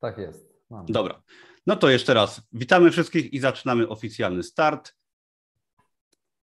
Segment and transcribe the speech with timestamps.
[0.00, 0.48] Tak jest.
[0.70, 0.86] Mam.
[0.86, 1.22] Dobra.
[1.66, 4.94] No to jeszcze raz witamy wszystkich i zaczynamy oficjalny start.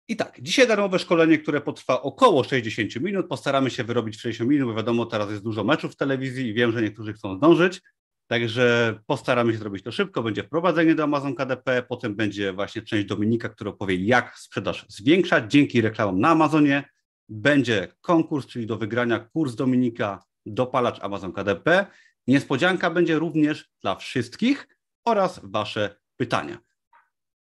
[0.09, 3.27] I tak, dzisiaj darmowe szkolenie, które potrwa około 60 minut.
[3.29, 6.55] Postaramy się wyrobić w 60 minut, bo wiadomo, teraz jest dużo meczów w telewizji i
[6.55, 7.81] wiem, że niektórzy chcą zdążyć.
[8.27, 10.23] Także postaramy się zrobić to szybko.
[10.23, 15.53] Będzie wprowadzenie do Amazon KDP, potem będzie właśnie część Dominika, która powie, jak sprzedaż zwiększać
[15.53, 16.89] dzięki reklamom na Amazonie.
[17.29, 21.87] Będzie konkurs, czyli do wygrania kurs Dominika Dopalacz Amazon KDP.
[22.27, 24.69] Niespodzianka będzie również dla wszystkich
[25.05, 26.59] oraz Wasze pytania.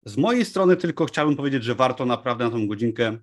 [0.07, 3.19] Z mojej strony tylko chciałbym powiedzieć, że warto naprawdę na tą godzinkę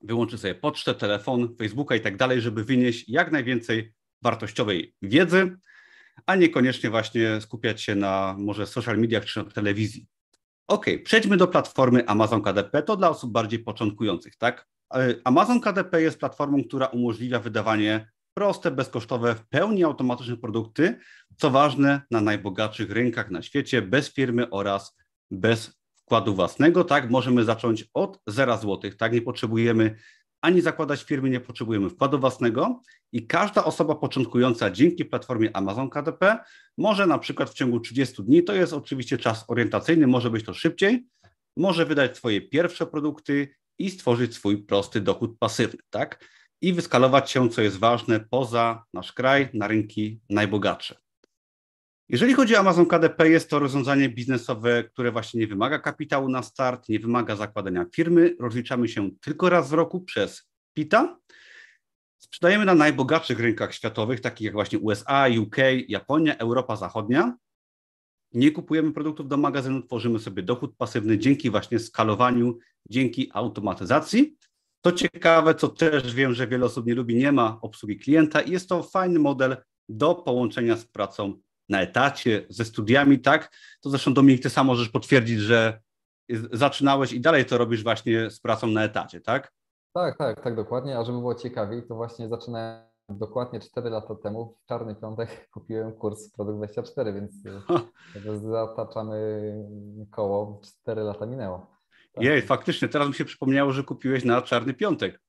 [0.00, 3.92] wyłączyć sobie pocztę, telefon, Facebooka i tak dalej, żeby wynieść jak najwięcej
[4.22, 5.56] wartościowej wiedzy,
[6.26, 10.06] a niekoniecznie właśnie skupiać się na może social mediach czy na telewizji.
[10.66, 12.82] Ok, przejdźmy do platformy Amazon KDP.
[12.82, 14.68] To dla osób bardziej początkujących, tak?
[14.94, 20.98] E, Amazon KDP jest platformą, która umożliwia wydawanie proste, bezkosztowe, w pełni automatyczne produkty,
[21.36, 24.96] co ważne na najbogatszych rynkach na świecie, bez firmy oraz
[25.30, 27.10] bez wkładu własnego, tak?
[27.10, 29.12] Możemy zacząć od 0 zł, tak?
[29.12, 29.94] Nie potrzebujemy
[30.40, 32.80] ani zakładać firmy, nie potrzebujemy wkładu własnego
[33.12, 36.38] i każda osoba początkująca dzięki platformie Amazon KDP
[36.76, 40.54] może na przykład w ciągu 30 dni, to jest oczywiście czas orientacyjny, może być to
[40.54, 41.06] szybciej,
[41.56, 46.24] może wydać swoje pierwsze produkty i stworzyć swój prosty dochód pasywny, tak?
[46.60, 50.96] I wyskalować się, co jest ważne, poza nasz kraj, na rynki najbogatsze.
[52.08, 56.42] Jeżeli chodzi o Amazon KDP, jest to rozwiązanie biznesowe, które właśnie nie wymaga kapitału na
[56.42, 58.36] start, nie wymaga zakładania firmy.
[58.40, 61.18] Rozliczamy się tylko raz w roku przez PITA.
[62.18, 65.56] Sprzedajemy na najbogatszych rynkach światowych, takich jak właśnie USA, UK,
[65.88, 67.36] Japonia, Europa Zachodnia.
[68.32, 72.58] Nie kupujemy produktów do magazynu, tworzymy sobie dochód pasywny dzięki właśnie skalowaniu,
[72.90, 74.36] dzięki automatyzacji.
[74.80, 78.50] To ciekawe, co też wiem, że wiele osób nie lubi, nie ma obsługi klienta i
[78.50, 79.56] jest to fajny model
[79.88, 81.34] do połączenia z pracą
[81.68, 83.56] na etacie, ze studiami, tak?
[83.80, 85.80] To zresztą Dominik, ty sam możesz potwierdzić, że
[86.52, 89.52] zaczynałeś i dalej to robisz właśnie z pracą na etacie, tak?
[89.92, 90.98] Tak, tak, tak, dokładnie.
[90.98, 95.92] A żeby było ciekawiej, to właśnie zaczynałem dokładnie 4 lata temu, w czarny piątek kupiłem
[95.92, 97.32] kurs Produkt 24, więc
[98.52, 99.54] zataczamy
[100.10, 101.77] koło, 4 lata minęło.
[102.18, 102.26] Tak.
[102.26, 105.20] Jej, faktycznie, teraz mi się przypomniało, że kupiłeś na Czarny Piątek.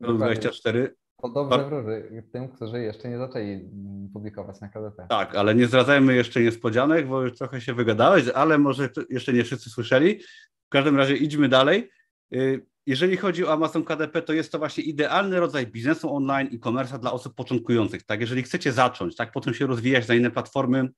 [0.00, 0.94] No 24.
[1.22, 3.70] To dobrze wróży tym, którzy jeszcze nie zaczęli
[4.12, 5.06] publikować na KDP.
[5.08, 9.44] Tak, ale nie zdradzajmy jeszcze niespodzianek, bo już trochę się wygadałeś, ale może jeszcze nie
[9.44, 10.20] wszyscy słyszeli.
[10.66, 11.90] W każdym razie idźmy dalej.
[12.34, 16.58] Y, jeżeli chodzi o Amazon KDP, to jest to właśnie idealny rodzaj biznesu online i
[16.58, 18.02] komersa dla osób początkujących.
[18.02, 20.88] Tak, jeżeli chcecie zacząć, tak, potem się rozwijać na inne platformy,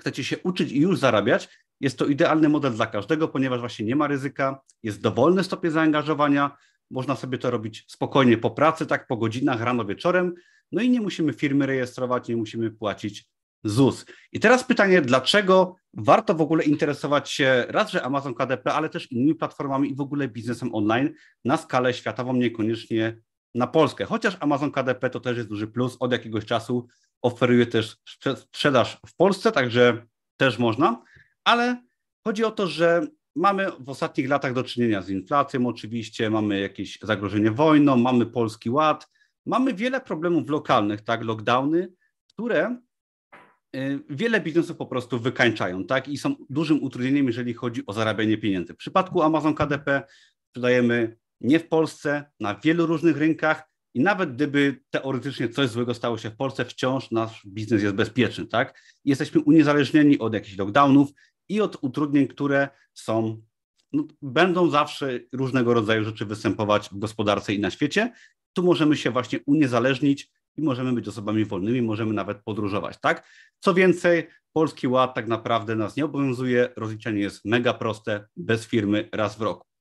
[0.00, 1.48] chcecie się uczyć i już zarabiać,
[1.82, 6.56] jest to idealny model dla każdego, ponieważ właśnie nie ma ryzyka, jest dowolny stopień zaangażowania,
[6.90, 10.34] można sobie to robić spokojnie po pracy, tak po godzinach, rano, wieczorem,
[10.72, 13.28] no i nie musimy firmy rejestrować, nie musimy płacić
[13.64, 14.06] ZUS.
[14.32, 19.12] I teraz pytanie, dlaczego warto w ogóle interesować się raz, że Amazon KDP, ale też
[19.12, 21.12] innymi platformami i w ogóle biznesem online
[21.44, 23.22] na skalę światową, niekoniecznie
[23.54, 24.04] na Polskę.
[24.04, 26.86] Chociaż Amazon KDP to też jest duży plus, od jakiegoś czasu
[27.22, 27.96] oferuje też
[28.36, 30.06] sprzedaż w Polsce, także
[30.36, 31.02] też można
[31.44, 31.82] ale
[32.24, 36.98] chodzi o to, że mamy w ostatnich latach do czynienia z inflacją, oczywiście, mamy jakieś
[37.02, 39.08] zagrożenie wojną, mamy polski ład,
[39.46, 41.92] mamy wiele problemów lokalnych, tak, lockdowny,
[42.26, 42.76] które
[43.76, 48.38] y, wiele biznesów po prostu wykańczają, tak, i są dużym utrudnieniem, jeżeli chodzi o zarabianie
[48.38, 48.74] pieniędzy.
[48.74, 50.02] W przypadku Amazon KDP
[50.50, 56.18] sprzedajemy nie w Polsce, na wielu różnych rynkach i nawet gdyby teoretycznie coś złego stało
[56.18, 58.80] się w Polsce, wciąż nasz biznes jest bezpieczny, tak?
[59.04, 61.08] Jesteśmy uniezależnieni od jakichś lockdownów,
[61.52, 63.42] i od utrudnień, które są,
[63.92, 68.12] no, będą zawsze różnego rodzaju rzeczy występować w gospodarce i na świecie.
[68.52, 73.28] Tu możemy się właśnie uniezależnić i możemy być osobami wolnymi, możemy nawet podróżować, tak?
[73.60, 79.08] Co więcej, Polski Ład tak naprawdę nas nie obowiązuje, rozliczenie jest mega proste, bez firmy,
[79.12, 79.71] raz w roku.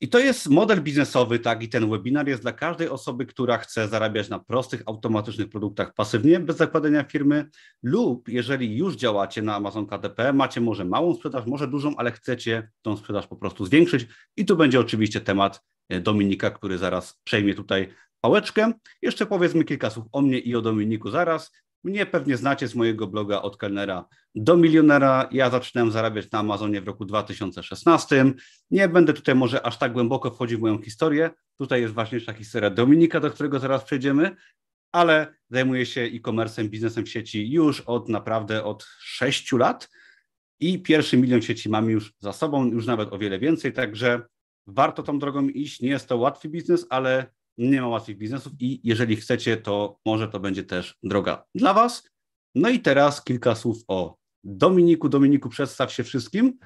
[0.00, 3.88] I to jest model biznesowy, tak, i ten webinar jest dla każdej osoby, która chce
[3.88, 7.48] zarabiać na prostych, automatycznych produktach pasywnie, bez zakładania firmy,
[7.82, 12.70] lub jeżeli już działacie na Amazon KDP, macie może małą sprzedaż, może dużą, ale chcecie
[12.82, 14.06] tą sprzedaż po prostu zwiększyć.
[14.36, 17.88] I tu będzie oczywiście temat e, Dominika, który zaraz przejmie tutaj
[18.20, 18.72] pałeczkę.
[19.02, 21.52] Jeszcze powiedzmy kilka słów o mnie i o Dominiku zaraz.
[21.86, 25.28] Mnie pewnie znacie z mojego bloga od kelnera do milionera.
[25.32, 28.24] Ja zaczynałem zarabiać na Amazonie w roku 2016.
[28.70, 31.30] Nie będę tutaj może aż tak głęboko wchodził w moją historię.
[31.58, 34.36] Tutaj jest ważniejsza historia Dominika, do którego zaraz przejdziemy,
[34.92, 39.90] ale zajmuję się e-commerce'em, biznesem w sieci już od naprawdę od 6 lat
[40.60, 44.22] i pierwszy milion sieci mam już za sobą, już nawet o wiele więcej, także
[44.66, 45.80] warto tą drogą iść.
[45.80, 47.26] Nie jest to łatwy biznes, ale
[47.58, 52.10] nie ma łatwych biznesów i jeżeli chcecie, to może to będzie też droga dla Was.
[52.54, 55.08] No i teraz kilka słów o Dominiku.
[55.08, 56.58] Dominiku, przedstaw się wszystkim.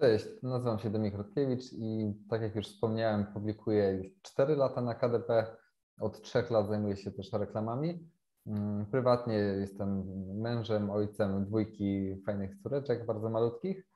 [0.00, 4.94] Cześć, nazywam się Dominik Rutkiewicz i tak jak już wspomniałem, publikuję już 4 lata na
[4.94, 5.56] KDP.
[6.00, 8.08] Od 3 lat zajmuję się też reklamami.
[8.46, 10.04] Mm, prywatnie jestem
[10.40, 13.86] mężem, ojcem dwójki fajnych córeczek, bardzo malutkich.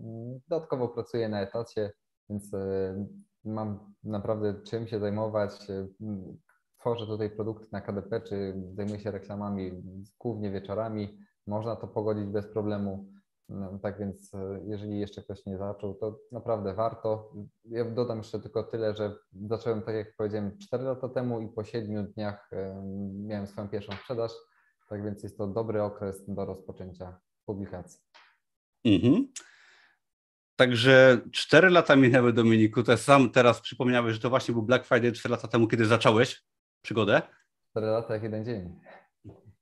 [0.00, 1.92] Mm, dodatkowo pracuję na etacie,
[2.30, 3.06] więc e,
[3.48, 5.70] mam naprawdę czym się zajmować.
[5.70, 5.86] E,
[6.80, 9.82] tworzę tutaj produkty na KDP, czy zajmuję się reklamami
[10.18, 11.18] głównie wieczorami.
[11.46, 13.12] Można to pogodzić bez problemu.
[13.48, 17.32] No, tak więc e, jeżeli jeszcze ktoś nie zaczął, to naprawdę warto.
[17.64, 21.64] Ja dodam jeszcze tylko tyle, że zacząłem, tak jak powiedziałem, 4 lata temu i po
[21.64, 22.50] 7 dniach
[23.12, 24.32] miałem swoją pierwszą sprzedaż.
[24.88, 28.00] Tak więc jest to dobry okres do rozpoczęcia publikacji.
[28.84, 29.28] Mhm.
[30.58, 32.82] Także 4 lata minęły, Dominiku.
[32.82, 36.42] To sam teraz przypomniałeś, że to właśnie był Black Friday 4 lata temu, kiedy zacząłeś
[36.82, 37.22] przygodę.
[37.70, 38.74] 4 lata jak jeden dzień.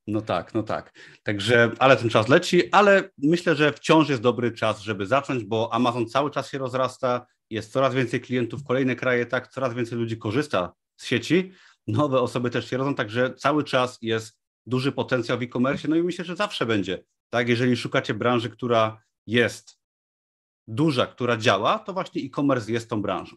[0.07, 0.93] No tak, no tak.
[1.23, 5.73] Także, ale ten czas leci, ale myślę, że wciąż jest dobry czas, żeby zacząć, bo
[5.73, 10.19] Amazon cały czas się rozrasta, jest coraz więcej klientów, kolejne kraje, tak, coraz więcej ludzi
[10.19, 11.53] korzysta z sieci,
[11.87, 16.03] nowe osoby też się rodzą, także cały czas jest duży potencjał w e-commerce, no i
[16.03, 17.05] myślę, że zawsze będzie.
[17.31, 19.86] Tak, jeżeli szukacie branży, która jest
[20.69, 23.37] duża, która działa, to właśnie e-commerce jest tą branżą.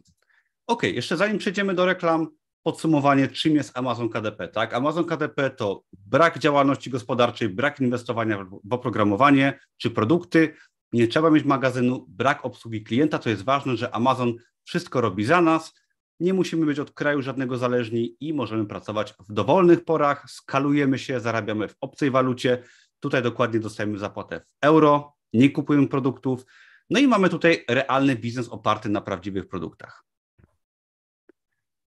[0.68, 2.28] Ok, jeszcze zanim przejdziemy do reklam,
[2.64, 4.48] podsumowanie, czym jest Amazon KDP.
[4.48, 4.74] Tak?
[4.74, 10.54] Amazon KDP to brak działalności gospodarczej, brak inwestowania w oprogramowanie czy produkty,
[10.94, 13.20] nie trzeba mieć magazynu, brak obsługi klienta.
[13.20, 14.34] To jest ważne, że Amazon
[14.64, 15.74] wszystko robi za nas.
[16.20, 21.20] Nie musimy być od kraju żadnego zależni i możemy pracować w dowolnych porach, skalujemy się,
[21.20, 22.64] zarabiamy w obcej walucie.
[23.00, 26.46] Tutaj dokładnie dostajemy zapłatę w euro, nie kupujemy produktów.
[26.89, 30.03] No i mamy tutaj realny biznes oparty na prawdziwych produktach.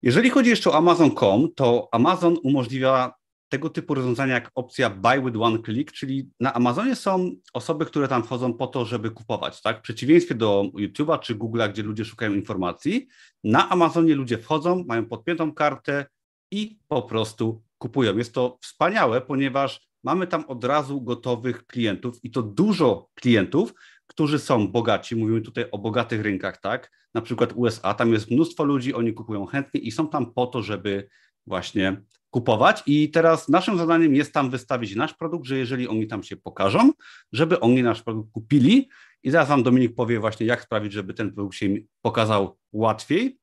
[0.03, 3.13] Jeżeli chodzi jeszcze o Amazon.com, to Amazon umożliwia
[3.49, 8.09] tego typu rozwiązania jak opcja Buy with One Click, czyli na Amazonie są osoby, które
[8.09, 9.63] tam wchodzą po to, żeby kupować.
[9.63, 9.79] Tak?
[9.79, 13.09] W przeciwieństwie do YouTube'a czy Google'a, gdzie ludzie szukają informacji,
[13.45, 16.07] na Amazonie ludzie wchodzą, mają podpiętą kartę
[16.51, 18.17] i po prostu kupują.
[18.19, 23.75] Jest to wspaniałe, ponieważ mamy tam od razu gotowych klientów i to dużo klientów,
[24.15, 25.17] którzy są bogaci.
[25.17, 26.91] Mówimy tutaj o bogatych rynkach, tak?
[27.15, 30.63] Na przykład USA, tam jest mnóstwo ludzi, oni kupują chętnie i są tam po to,
[30.63, 31.09] żeby
[31.47, 32.83] właśnie kupować.
[32.87, 36.93] I teraz naszym zadaniem jest tam wystawić nasz produkt, że jeżeli oni tam się pokażą,
[37.33, 38.89] żeby oni nasz produkt kupili.
[39.23, 41.69] I zaraz Wam Dominik powie właśnie, jak sprawić, żeby ten produkt się
[42.03, 43.39] pokazał łatwiej.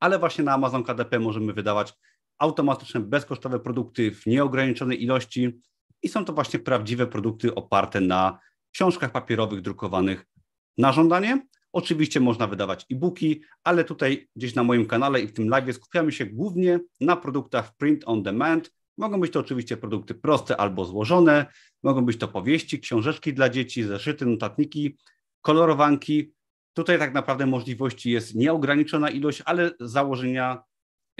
[0.00, 1.94] Ale właśnie na Amazon KDP możemy wydawać
[2.38, 5.60] automatyczne, bezkosztowe produkty w nieograniczonej ilości
[6.02, 8.38] i są to właśnie prawdziwe produkty oparte na
[8.72, 10.26] książkach papierowych drukowanych
[10.78, 11.46] na żądanie.
[11.72, 16.12] Oczywiście można wydawać e-booki, ale tutaj gdzieś na moim kanale i w tym live skupiamy
[16.12, 18.72] się głównie na produktach print on demand.
[18.98, 21.46] Mogą być to oczywiście produkty proste albo złożone,
[21.82, 24.98] mogą być to powieści, książeczki dla dzieci, zeszyty, notatniki,
[25.40, 26.32] kolorowanki.
[26.72, 30.62] Tutaj tak naprawdę możliwości jest nieograniczona ilość, ale z założenia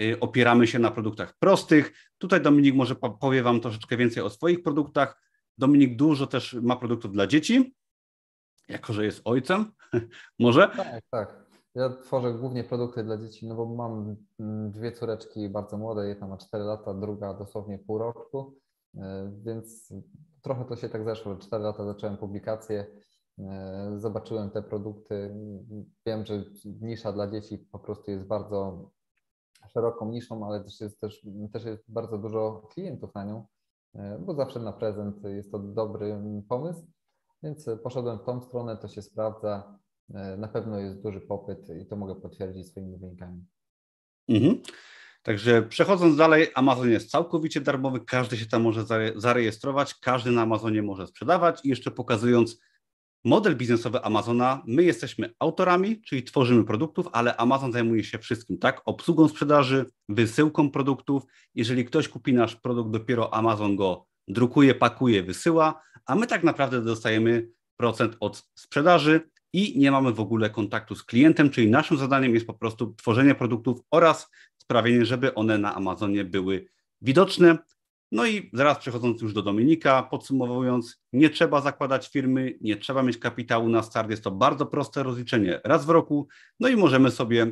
[0.01, 2.09] y, opieramy się na produktach prostych.
[2.17, 5.28] Tutaj Dominik może powie Wam troszeczkę więcej o swoich produktach.
[5.59, 7.75] Dominik dużo też ma produktów dla dzieci,
[8.67, 9.71] jako że jest ojcem,
[10.39, 10.69] może?
[10.75, 11.49] Tak, tak.
[11.75, 16.27] Ja tworzę głównie produkty dla dzieci, no bo mam mm, dwie córeczki bardzo młode, jedna
[16.27, 18.59] ma 4 lata, druga dosłownie pół roku,
[18.97, 19.93] e, więc
[20.41, 21.35] trochę to się tak zeszło.
[21.35, 22.85] 4 lata zacząłem publikację,
[23.39, 25.35] e, zobaczyłem te produkty.
[26.05, 26.43] Wiem, że
[26.81, 28.89] nisza dla dzieci po prostu jest bardzo
[29.67, 33.47] szeroką niszą, ale też jest, też, też jest bardzo dużo klientów na nią.
[33.95, 36.17] E, bo zawsze na prezent jest to dobry
[36.49, 36.87] pomysł,
[37.43, 39.79] więc poszedłem w tą stronę, to się sprawdza.
[40.13, 43.45] E, na pewno jest duży popyt i to mogę potwierdzić swoimi wynikami.
[44.29, 44.61] Mhm.
[45.23, 50.81] Także przechodząc dalej, Amazon jest całkowicie darmowy, każdy się tam może zarejestrować, każdy na Amazonie
[50.81, 52.59] może sprzedawać i jeszcze pokazując
[53.25, 58.81] model biznesowy Amazona, my jesteśmy autorami, czyli tworzymy produktów, ale Amazon zajmuje się wszystkim, tak?
[58.85, 61.23] Obsługą sprzedaży, wysyłką produktów.
[61.55, 66.81] Jeżeli ktoś kupi nasz produkt, dopiero Amazon go drukuje, pakuje, wysyła, a my tak naprawdę
[66.81, 72.33] dostajemy procent od sprzedaży i nie mamy w ogóle kontaktu z klientem, czyli naszym zadaniem
[72.33, 76.65] jest po prostu tworzenie produktów oraz sprawienie, żeby one na Amazonie były
[77.01, 77.57] widoczne,
[78.11, 83.17] no i zaraz przechodząc już do Dominika, podsumowując, nie trzeba zakładać firmy, nie trzeba mieć
[83.17, 86.27] kapitału na start, jest to bardzo proste rozliczenie raz w roku,
[86.59, 87.51] no i możemy sobie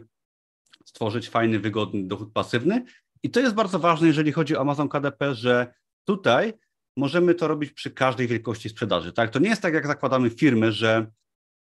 [0.86, 2.86] stworzyć fajny, wygodny dochód pasywny.
[3.24, 5.74] I to jest bardzo ważne, jeżeli chodzi o Amazon KDP, że
[6.06, 6.54] tutaj
[6.98, 9.14] możemy to robić przy każdej wielkości sprzedaży.
[9.14, 9.30] Tak?
[9.30, 11.12] To nie jest tak, jak zakładamy firmę, że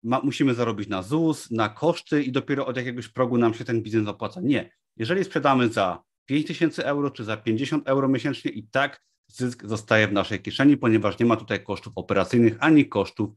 [0.02, 3.82] ma, musimy zarobić na ZUS, na koszty i dopiero od jakiegoś progu nam się ten
[3.82, 4.40] biznes opłaca.
[4.40, 4.70] Nie.
[4.96, 10.08] Jeżeli sprzedamy za 5 tysięcy euro czy za 50 euro miesięcznie i tak zysk zostaje
[10.08, 13.30] w naszej kieszeni, ponieważ nie ma tutaj kosztów operacyjnych ani kosztów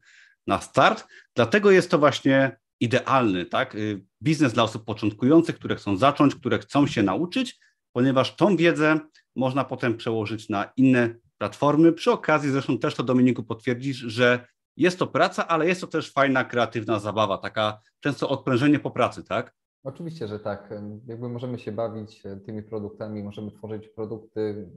[0.46, 1.06] na start.
[1.34, 3.74] Dlatego jest to właśnie idealny tak?
[3.74, 7.58] Y, biznes dla osób początkujących, które chcą zacząć, które chcą się nauczyć,
[7.92, 9.00] ponieważ tą wiedzę
[9.36, 11.92] można potem przełożyć na inne platformy.
[11.92, 16.12] Przy okazji, zresztą też to Dominiku potwierdzisz, że jest to praca, ale jest to też
[16.12, 19.54] fajna, kreatywna zabawa, taka często odprężenie po pracy, tak?
[19.86, 20.70] Oczywiście, że tak.
[21.06, 24.70] Jakby możemy się bawić e, tymi produktami, możemy tworzyć produkty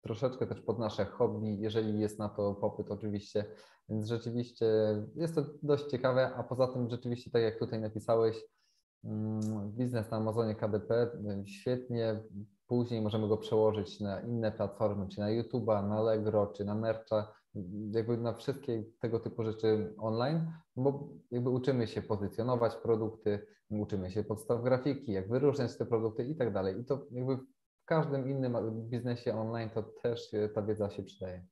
[0.00, 3.44] troszeczkę też pod nasze hobby, jeżeli jest na to popyt oczywiście.
[3.88, 4.66] Więc rzeczywiście
[5.14, 8.44] jest to dość ciekawe, a poza tym rzeczywiście, tak jak tutaj napisałeś,
[9.66, 11.10] biznes na Amazonie KDP
[11.44, 12.22] świetnie,
[12.66, 17.34] później możemy go przełożyć na inne platformy, czy na YouTube'a, na Allegro, czy na Mercha,
[17.90, 24.24] jakby na wszystkie tego typu rzeczy online, bo jakby uczymy się pozycjonować produkty, uczymy się
[24.24, 26.80] podstaw grafiki, jak wyróżniać te produkty i tak dalej.
[26.80, 28.56] I to jakby w każdym innym
[28.90, 30.20] biznesie online to też
[30.54, 31.46] ta wiedza się przydaje.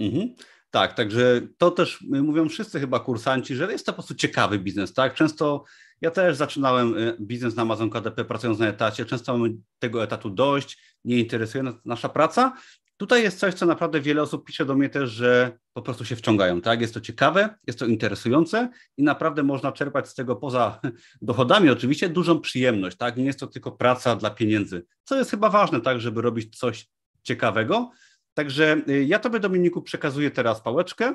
[0.00, 0.34] Mhm.
[0.70, 4.94] Tak, także to też mówią wszyscy chyba kursanci, że jest to po prostu ciekawy biznes,
[4.94, 5.14] tak?
[5.14, 5.64] Często
[6.00, 10.30] ja też zaczynałem y, biznes na Amazon KDP pracując na etacie, często mamy tego etatu
[10.30, 12.52] dość, nie interesuje nas nasza praca.
[13.00, 16.16] Tutaj jest coś, co naprawdę wiele osób pisze do mnie też, że po prostu się
[16.16, 16.80] wciągają, tak?
[16.80, 20.80] Jest to ciekawe, jest to interesujące i naprawdę można czerpać z tego poza
[21.22, 23.16] dochodami oczywiście dużą przyjemność, tak?
[23.16, 26.88] Nie jest to tylko praca dla pieniędzy, co jest chyba ważne, tak, żeby robić coś
[27.22, 27.90] ciekawego.
[28.34, 31.14] Także y, ja Tobie, Dominiku, przekazuję teraz pałeczkę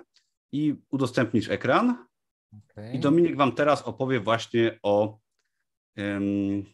[0.51, 2.05] i udostępnisz ekran.
[2.71, 2.93] Okay.
[2.93, 5.19] I Dominik Wam teraz opowie właśnie o,
[5.97, 6.65] um,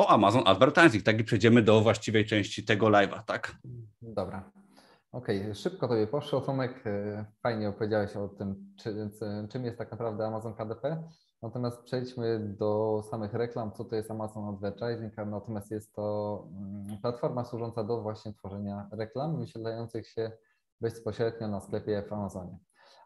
[0.00, 1.04] o Amazon Advertising.
[1.04, 3.56] Tak i przejdziemy do właściwej części tego live'a, tak?
[4.02, 4.50] Dobra.
[5.12, 5.54] Okej, okay.
[5.54, 6.86] szybko Tobie poszło, Tomek.
[6.86, 9.10] Y, fajnie opowiedziałeś o tym, czy,
[9.50, 11.04] czym jest tak naprawdę Amazon KDP.
[11.42, 17.44] Natomiast przejdźmy do samych reklam, co to jest Amazon Advertising, natomiast jest to mm, platforma
[17.44, 20.32] służąca do właśnie tworzenia reklam wyświetlających się
[20.80, 22.58] bezpośrednio na sklepie w Amazonie.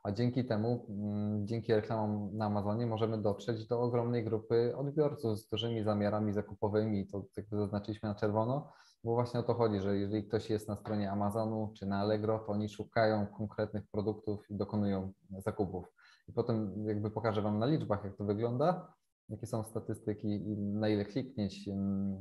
[0.05, 5.49] A dzięki temu, mm, dzięki reklamom na Amazonie możemy dotrzeć do ogromnej grupy odbiorców z
[5.49, 7.07] dużymi zamiarami zakupowymi.
[7.07, 8.73] To jakby zaznaczyliśmy na czerwono,
[9.05, 12.39] bo właśnie o to chodzi, że jeżeli ktoś jest na stronie Amazonu czy na Allegro,
[12.39, 15.87] to oni szukają konkretnych produktów i dokonują zakupów.
[16.29, 18.95] I potem jakby pokażę Wam na liczbach, jak to wygląda,
[19.29, 21.69] jakie są statystyki na ile kliknieć,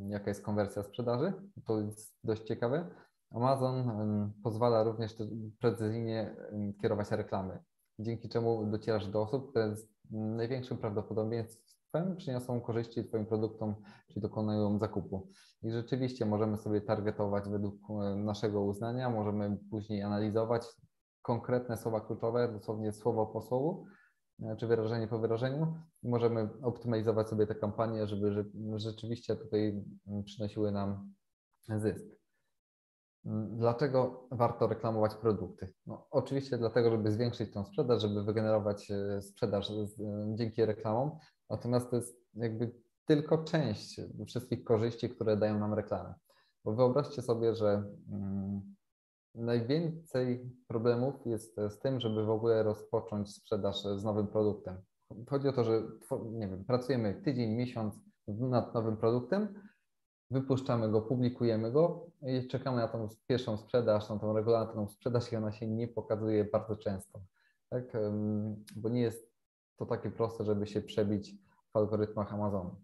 [0.09, 1.33] jaka jest konwersja sprzedaży.
[1.65, 2.89] To jest dość ciekawe.
[3.31, 5.15] Amazon pozwala również
[5.59, 6.35] precyzyjnie
[6.81, 7.59] kierować reklamy,
[7.99, 13.75] dzięki czemu docierasz do osób, które z największym prawdopodobieństwem przyniosą korzyści Twoim produktom,
[14.07, 15.29] czyli dokonują zakupu.
[15.63, 17.75] I rzeczywiście możemy sobie targetować według
[18.15, 20.65] naszego uznania, możemy później analizować,
[21.21, 23.85] konkretne słowa kluczowe, dosłownie słowo po słowu,
[24.43, 25.73] e, czy wyrażenie po wyrażeniu.
[26.03, 28.45] Możemy optymalizować sobie te kampanie, żeby
[28.75, 31.13] rzeczywiście tutaj mm, przynosiły nam
[31.77, 32.22] zysk.
[33.49, 35.73] Dlaczego warto reklamować produkty?
[35.85, 39.73] No, oczywiście dlatego, żeby zwiększyć tą sprzedaż, żeby wygenerować e, sprzedaż e,
[40.35, 41.11] dzięki reklamom,
[41.49, 42.71] natomiast to jest jakby
[43.05, 46.13] tylko część wszystkich korzyści, które dają nam reklamy.
[46.65, 48.73] Bo wyobraźcie sobie, że mm,
[49.35, 54.77] Najwięcej problemów jest z tym, żeby w ogóle rozpocząć sprzedaż z nowym produktem.
[55.29, 55.83] Chodzi o to, że
[56.31, 57.95] nie wiem, pracujemy tydzień, miesiąc
[58.27, 59.53] nad nowym produktem,
[60.31, 65.35] wypuszczamy go, publikujemy go i czekamy na tą pierwszą sprzedaż, na tą regularną sprzedaż i
[65.35, 67.21] ona się nie pokazuje bardzo często.
[67.69, 67.93] Tak?
[68.75, 69.33] Bo nie jest
[69.75, 71.35] to takie proste, żeby się przebić
[71.73, 72.75] w algorytmach Amazonu.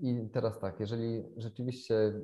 [0.00, 2.20] I teraz tak, jeżeli rzeczywiście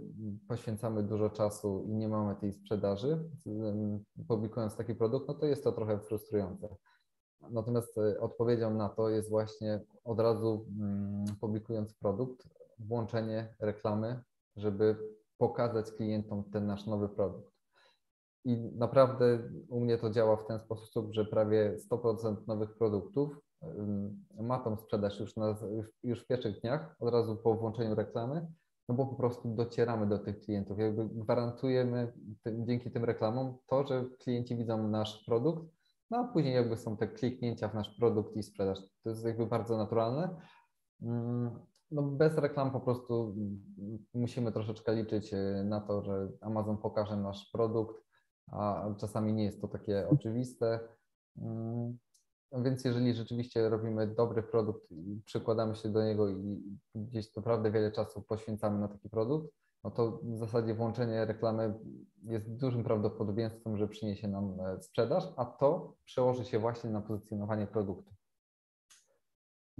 [0.48, 3.30] poświęcamy dużo czasu i nie mamy tej sprzedaży,
[4.28, 6.76] publikując taki produkt, no to jest to trochę frustrujące.
[7.50, 14.22] Natomiast e, odpowiedzią na to jest właśnie od razu mm, publikując produkt, włączenie reklamy,
[14.56, 14.96] żeby
[15.40, 17.50] pokazać klientom ten nasz nowy produkt.
[18.44, 23.40] I naprawdę u mnie to działa w ten sposób, że prawie 100% nowych produktów
[24.40, 25.56] ma tą sprzedaż już, na,
[26.02, 28.46] już w pierwszych dniach, od razu po włączeniu reklamy,
[28.88, 30.78] no bo po prostu docieramy do tych klientów.
[30.78, 35.64] Jakby gwarantujemy tym, dzięki tym reklamom to, że klienci widzą nasz produkt,
[36.10, 38.78] no a później jakby są te kliknięcia w nasz produkt i sprzedaż.
[39.02, 40.36] To jest jakby bardzo naturalne.
[41.90, 43.34] No bez reklam po prostu
[44.14, 48.04] musimy troszeczkę liczyć e, na to, że Amazon pokaże nasz produkt,
[48.46, 50.80] a czasami nie jest to takie oczywiste.
[52.52, 56.62] No więc jeżeli rzeczywiście robimy dobry produkt i przykładamy się do niego i
[56.94, 59.54] gdzieś naprawdę wiele czasu poświęcamy na taki produkt,
[59.84, 61.74] no to w zasadzie włączenie reklamy
[62.22, 67.66] jest dużym prawdopodobieństwem, że przyniesie nam e, sprzedaż, a to przełoży się właśnie na pozycjonowanie
[67.66, 68.19] produktu.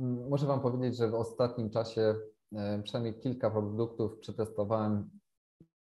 [0.00, 2.14] Muszę Wam powiedzieć, że w ostatnim czasie
[2.52, 5.10] e, przynajmniej kilka produktów przetestowałem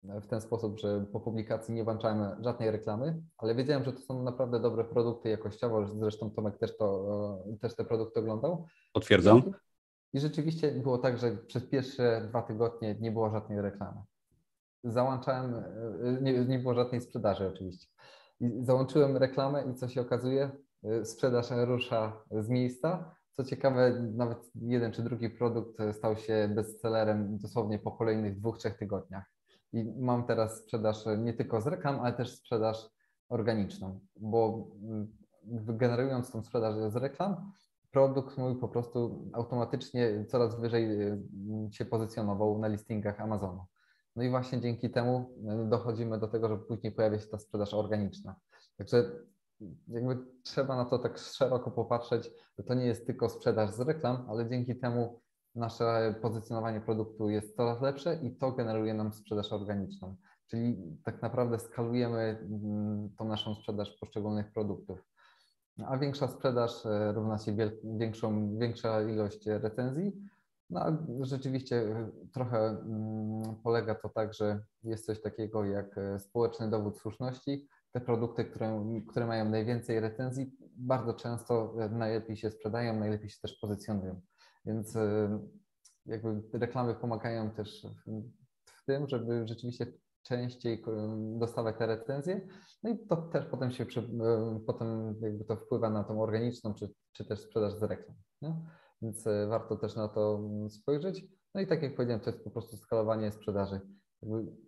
[0.03, 4.23] w ten sposób, że po publikacji nie włączałem żadnej reklamy, ale wiedziałem, że to są
[4.23, 8.67] naprawdę dobre produkty jakościowo, zresztą Tomek też, to, też te produkty oglądał.
[8.93, 9.43] Potwierdzam.
[10.13, 14.03] I rzeczywiście było tak, że przez pierwsze dwa tygodnie nie było żadnej reklamy.
[14.85, 15.65] Załączałem,
[16.21, 17.87] nie, nie było żadnej sprzedaży oczywiście.
[18.41, 20.51] I załączyłem reklamę i co się okazuje,
[21.05, 23.15] sprzedaż rusza z miejsca.
[23.37, 28.79] Co ciekawe, nawet jeden czy drugi produkt stał się bestsellerem dosłownie po kolejnych dwóch, trzech
[28.79, 29.25] tygodniach.
[29.73, 32.91] I mam teraz sprzedaż nie tylko z reklam, ale też sprzedaż
[33.29, 34.69] organiczną, bo
[35.69, 37.53] generując tą sprzedaż z reklam,
[37.91, 41.19] produkt mój po prostu automatycznie coraz wyżej y,
[41.71, 43.65] się pozycjonował na listingach Amazonu.
[44.17, 45.31] No i właśnie dzięki temu
[45.69, 48.35] dochodzimy do tego, że później pojawia się ta sprzedaż organiczna.
[48.77, 49.11] Także
[49.89, 54.27] jakby trzeba na to tak szeroko popatrzeć, że to nie jest tylko sprzedaż z reklam,
[54.29, 55.21] ale dzięki temu
[55.55, 60.17] nasze pozycjonowanie produktu jest coraz lepsze i to generuje nam sprzedaż organiczną.
[60.47, 64.99] Czyli tak naprawdę skalujemy mm, tą naszą sprzedaż poszczególnych produktów.
[65.87, 70.13] A większa sprzedaż e, równa się większą, większa ilość recenzji.
[70.71, 70.81] No
[71.21, 76.99] rzeczywiście e, trochę mm, polega to tak, że jest coś takiego jak e, społeczny dowód
[76.99, 77.69] słuszności.
[77.95, 83.59] Te produkty, które, które mają najwięcej recenzji, bardzo często najlepiej się sprzedają, najlepiej się też
[83.61, 84.21] pozycjonują.
[84.67, 84.99] Więc
[86.07, 87.87] jakby reklamy pomagają też
[88.65, 89.87] w tym, żeby rzeczywiście
[90.23, 90.85] częściej
[91.39, 92.49] dostawać te recenzje.
[92.83, 93.87] No i to też potem się
[94.67, 98.17] potem jakby to wpływa na tą organiczną, czy, czy też sprzedaż z reklam.
[98.43, 98.57] Nie?
[99.03, 101.25] Więc e, warto też na to spojrzeć.
[101.55, 103.81] No i tak jak powiedziałem, to jest po prostu skalowanie sprzedaży.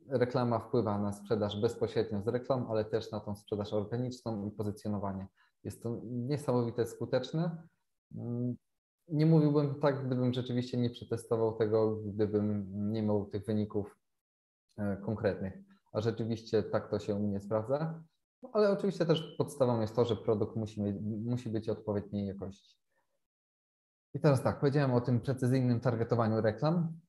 [0.08, 5.26] Reklama wpływa na sprzedaż bezpośrednio z reklam, ale też na tą sprzedaż organiczną i pozycjonowanie.
[5.64, 7.62] Jest to niesamowite skuteczne.
[8.14, 8.56] Mm,
[9.08, 13.98] nie mówiłbym tak, gdybym rzeczywiście nie przetestował tego, gdybym nie miał tych wyników
[14.78, 15.52] e, konkretnych.
[15.92, 18.04] A rzeczywiście tak to się u mnie sprawdza.
[18.52, 20.82] Ale oczywiście też podstawą jest to, że produkt musi,
[21.24, 22.76] musi być odpowiedniej jakości.
[24.14, 27.00] I teraz tak, powiedziałem o tym precyzyjnym targetowaniu reklam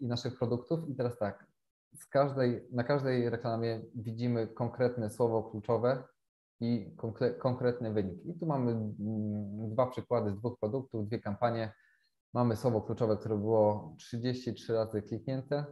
[0.00, 0.88] i naszych produktów.
[0.88, 1.46] I teraz tak,
[1.94, 6.04] z każdej, na każdej reklamie widzimy konkretne słowo kluczowe,
[6.60, 6.96] i
[7.38, 8.26] konkretny wynik.
[8.26, 11.72] I tu mamy mm, dwa przykłady z dwóch produktów, dwie kampanie.
[12.34, 15.64] Mamy słowo kluczowe, które było 33 razy kliknięte,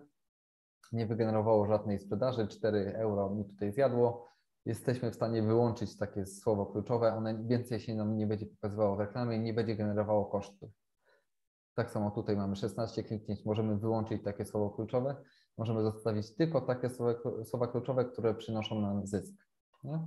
[0.93, 4.29] nie wygenerowało żadnej sprzedaży, 4 euro mi tutaj zjadło.
[4.65, 9.01] Jesteśmy w stanie wyłączyć takie słowo kluczowe, one więcej się nam nie będzie pokazywało w
[9.01, 10.71] reklamie nie będzie generowało kosztów.
[11.75, 15.17] Tak samo tutaj mamy 16 kliknięć, możemy wyłączyć takie słowo kluczowe,
[15.59, 16.91] możemy zostawić tylko takie
[17.45, 19.35] słowa kluczowe, które przynoszą nam zysk.
[19.85, 20.07] Nie?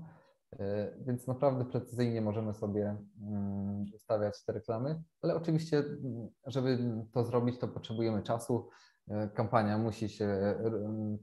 [0.60, 6.78] E, więc naprawdę precyzyjnie możemy sobie mm, ustawiać te reklamy, ale oczywiście, mm, żeby
[7.14, 8.70] to zrobić, to potrzebujemy czasu.
[9.08, 11.18] E, kampania musi się mm,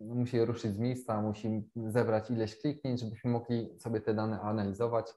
[0.00, 5.14] musi ruszyć z miejsca, musi zebrać ileś kliknięć, żebyśmy mogli sobie te dane analizować.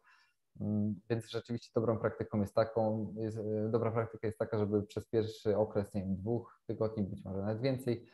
[1.10, 5.58] Więc rzeczywiście dobrą praktyką jest taką, jest, e, dobra praktyka jest taka, żeby przez pierwszy
[5.58, 8.06] okres, nie wiem, dwóch tygodni, być może nawet więcej,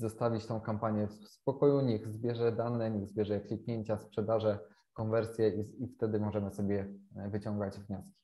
[0.00, 4.58] zostawić tą kampanię w spokoju, niech zbierze dane, niech zbierze kliknięcia, sprzedaże,
[4.92, 8.20] konwersje i, i wtedy możemy sobie e, wyciągać wnioski.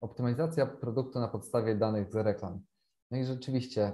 [0.00, 2.60] Optymalizacja produktu na podstawie danych z reklam.
[3.10, 3.92] No i rzeczywiście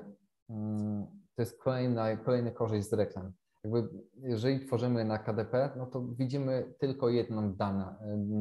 [0.50, 3.32] mm, to jest kolejna, kolejny korzyść z reklam.
[3.64, 7.96] Jakby jeżeli tworzymy na KDP, no to widzimy tylko jedną dane,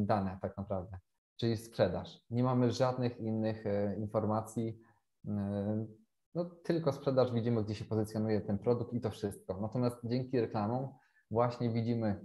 [0.06, 0.98] dane tak naprawdę,
[1.36, 2.24] czyli sprzedaż.
[2.30, 4.80] Nie mamy żadnych innych e, informacji,
[5.28, 5.86] e,
[6.34, 9.60] no tylko sprzedaż widzimy, gdzie się pozycjonuje ten produkt i to wszystko.
[9.60, 10.88] Natomiast dzięki reklamom
[11.30, 12.24] właśnie widzimy,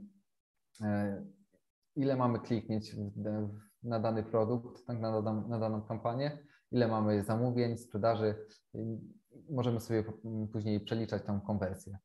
[0.81, 1.25] e,
[1.95, 2.95] ile mamy kliknięć
[3.83, 6.37] na dany produkt, tak, na, daną, na daną kampanię,
[6.71, 8.35] ile mamy zamówień, sprzedaży.
[9.49, 10.03] Możemy sobie
[10.51, 11.97] później przeliczać tą konwersję.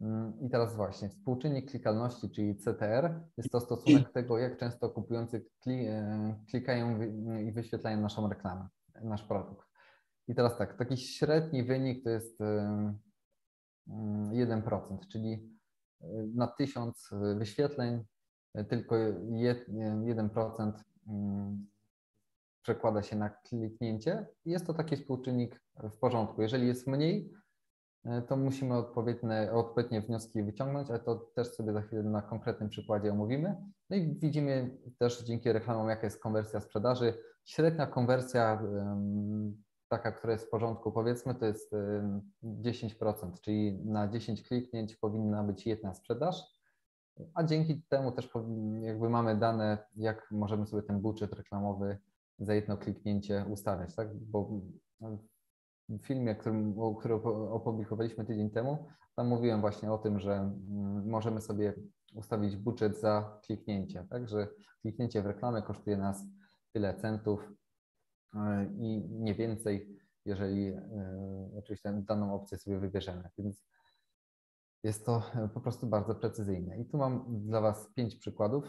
[0.00, 5.46] Mm, I teraz właśnie współczynnik klikalności, czyli CTR, jest to stosunek tego, jak często kupujący
[5.66, 7.02] e, klikają
[7.46, 8.68] i wyświetlają naszą reklamę,
[9.02, 9.68] nasz produkt.
[10.28, 12.38] I teraz tak, taki średni wynik to jest
[13.88, 15.58] 1%, czyli
[16.02, 18.04] y, na 1000 wyświetleń
[18.68, 20.72] tylko 1%
[22.62, 24.26] przekłada się na kliknięcie.
[24.44, 26.42] Jest to taki współczynnik w porządku.
[26.42, 27.32] Jeżeli jest mniej,
[28.28, 33.12] to musimy odpowiednie, odpowiednie wnioski wyciągnąć, ale to też sobie za chwilę na konkretnym przykładzie
[33.12, 33.56] omówimy.
[33.90, 37.14] No i widzimy też dzięki reklamom, jaka jest konwersja sprzedaży.
[37.44, 38.62] Średnia konwersja
[39.88, 41.72] taka, która jest w porządku, powiedzmy, to jest
[42.44, 46.58] 10%, czyli na 10 kliknięć powinna być jedna sprzedaż,
[47.34, 48.30] a dzięki temu też
[48.80, 51.98] jakby mamy dane, jak możemy sobie ten budżet reklamowy
[52.38, 54.14] za jedno kliknięcie ustawiać, tak?
[54.14, 54.60] Bo
[56.02, 57.14] filmie, którym, który
[57.50, 61.74] opublikowaliśmy tydzień temu, tam mówiłem właśnie o tym, że mm, możemy sobie
[62.14, 64.48] ustawić budżet za kliknięcie, tak, że
[64.82, 66.24] kliknięcie w reklamę kosztuje nas
[66.72, 67.52] tyle centów
[68.34, 73.28] e, i nie więcej, jeżeli e, oczywiście daną opcję sobie wybierzemy.
[73.38, 73.64] Więc
[74.84, 75.22] jest to
[75.54, 76.78] po prostu bardzo precyzyjne.
[76.78, 78.64] I tu mam dla Was pięć przykładów.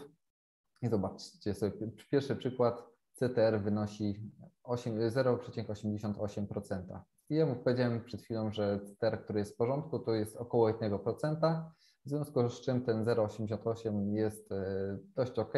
[0.82, 2.89] I zobaczcie sobie, pierwszy przykład
[3.20, 4.32] CTR wynosi
[4.64, 7.00] 0,88%.
[7.30, 11.64] I mu powiedziałem przed chwilą, że CTR, który jest w porządku, to jest około 1%,
[12.06, 15.54] w związku z czym ten 0,88 jest e, dość ok.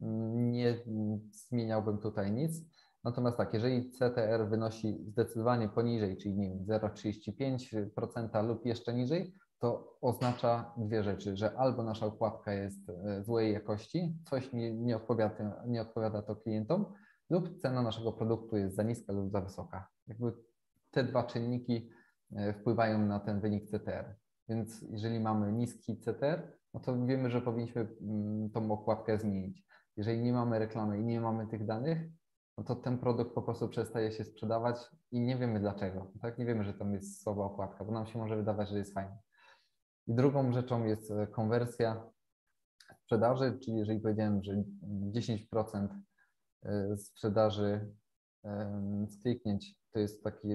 [0.00, 0.76] Nie
[1.30, 2.52] zmieniałbym tutaj nic.
[3.04, 9.96] Natomiast tak, jeżeli CTR wynosi zdecydowanie poniżej, czyli nie wiem, 0,35% lub jeszcze niżej, to
[10.00, 15.64] oznacza dwie rzeczy, że albo nasza układka jest e, złej jakości, coś nie, nie, odpowiada,
[15.66, 16.86] nie odpowiada to klientom,
[17.30, 19.88] lub cena naszego produktu jest za niska lub za wysoka.
[20.06, 20.32] Jakby
[20.90, 21.90] te dwa czynniki
[22.36, 24.16] e, wpływają na ten wynik CTR.
[24.48, 29.64] Więc jeżeli mamy niski CTR, no to wiemy, że powinniśmy mm, tą okładkę zmienić.
[29.96, 31.98] Jeżeli nie mamy reklamy i nie mamy tych danych,
[32.58, 34.76] no to ten produkt po prostu przestaje się sprzedawać
[35.10, 36.12] i nie wiemy dlaczego.
[36.22, 36.38] Tak?
[36.38, 39.23] Nie wiemy, że tam jest słaba okładka, bo nam się może wydawać, że jest fajna.
[40.06, 42.10] I drugą rzeczą jest e, konwersja
[43.02, 44.64] sprzedaży, czyli jeżeli powiedziałem, że
[45.12, 45.88] 10%
[46.62, 47.94] e, sprzedaży
[49.06, 50.48] z kliknięć to jest taki,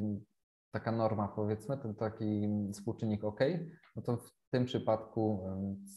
[0.72, 3.40] taka norma, powiedzmy, to taki współczynnik OK,
[3.96, 5.44] no to w tym przypadku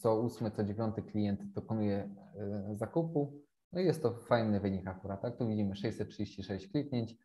[0.02, 5.22] co ósmy, co dziewiąty klient dokonuje e, zakupu, no i jest to fajny wynik akurat,
[5.22, 5.38] tak?
[5.38, 7.16] Tu widzimy 636 kliknięć,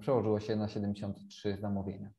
[0.00, 2.10] przełożyło się na 73 zamówienia.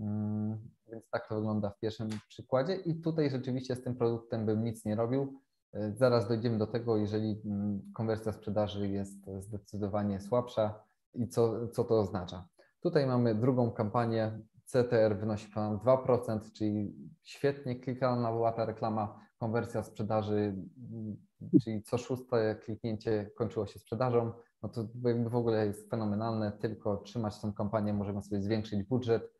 [0.00, 0.58] Mm,
[0.92, 4.84] więc tak to wygląda w pierwszym przykładzie i tutaj rzeczywiście z tym produktem bym nic
[4.84, 5.40] nie robił.
[5.72, 10.82] E, zaraz dojdziemy do tego, jeżeli mm, konwersja sprzedaży jest zdecydowanie słabsza
[11.14, 12.48] i co, co to oznacza.
[12.80, 14.40] Tutaj mamy drugą kampanię.
[14.64, 19.20] CTR wynosi ponad 2%, czyli świetnie klikalna była ta reklama.
[19.38, 20.54] Konwersja sprzedaży,
[20.92, 21.16] mm,
[21.62, 24.32] czyli co szóste kliknięcie kończyło się sprzedażą.
[24.62, 24.84] No to
[25.28, 26.52] w ogóle jest fenomenalne.
[26.52, 29.37] Tylko trzymać tą kampanię możemy sobie zwiększyć budżet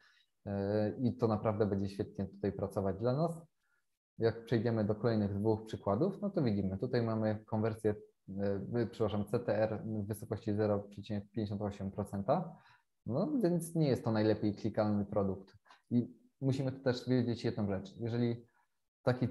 [0.99, 3.47] i to naprawdę będzie świetnie tutaj pracować dla nas.
[4.19, 7.95] Jak przejdziemy do kolejnych dwóch przykładów, no to widzimy, tutaj mamy konwersję,
[8.75, 12.43] e, przepraszam, CTR w wysokości 0,58%,
[13.07, 15.59] no więc nie jest to najlepiej klikalny produkt.
[15.91, 17.97] I musimy też wiedzieć jedną rzecz.
[17.97, 18.47] Jeżeli
[19.03, 19.29] taki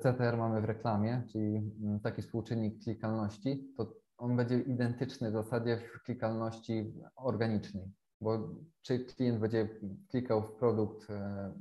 [0.00, 5.76] CTR mamy w reklamie, czyli mm, taki współczynnik klikalności, to on będzie identyczny w zasadzie
[5.76, 9.68] w klikalności organicznej bo czy klient będzie
[10.08, 11.52] klikał w produkt e,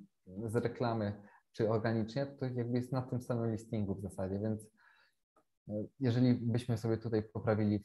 [0.45, 1.13] z reklamy,
[1.52, 4.67] czy organicznie, to jakby jest na tym samym listingu w zasadzie, więc
[5.69, 7.84] e, jeżeli byśmy sobie tutaj poprawili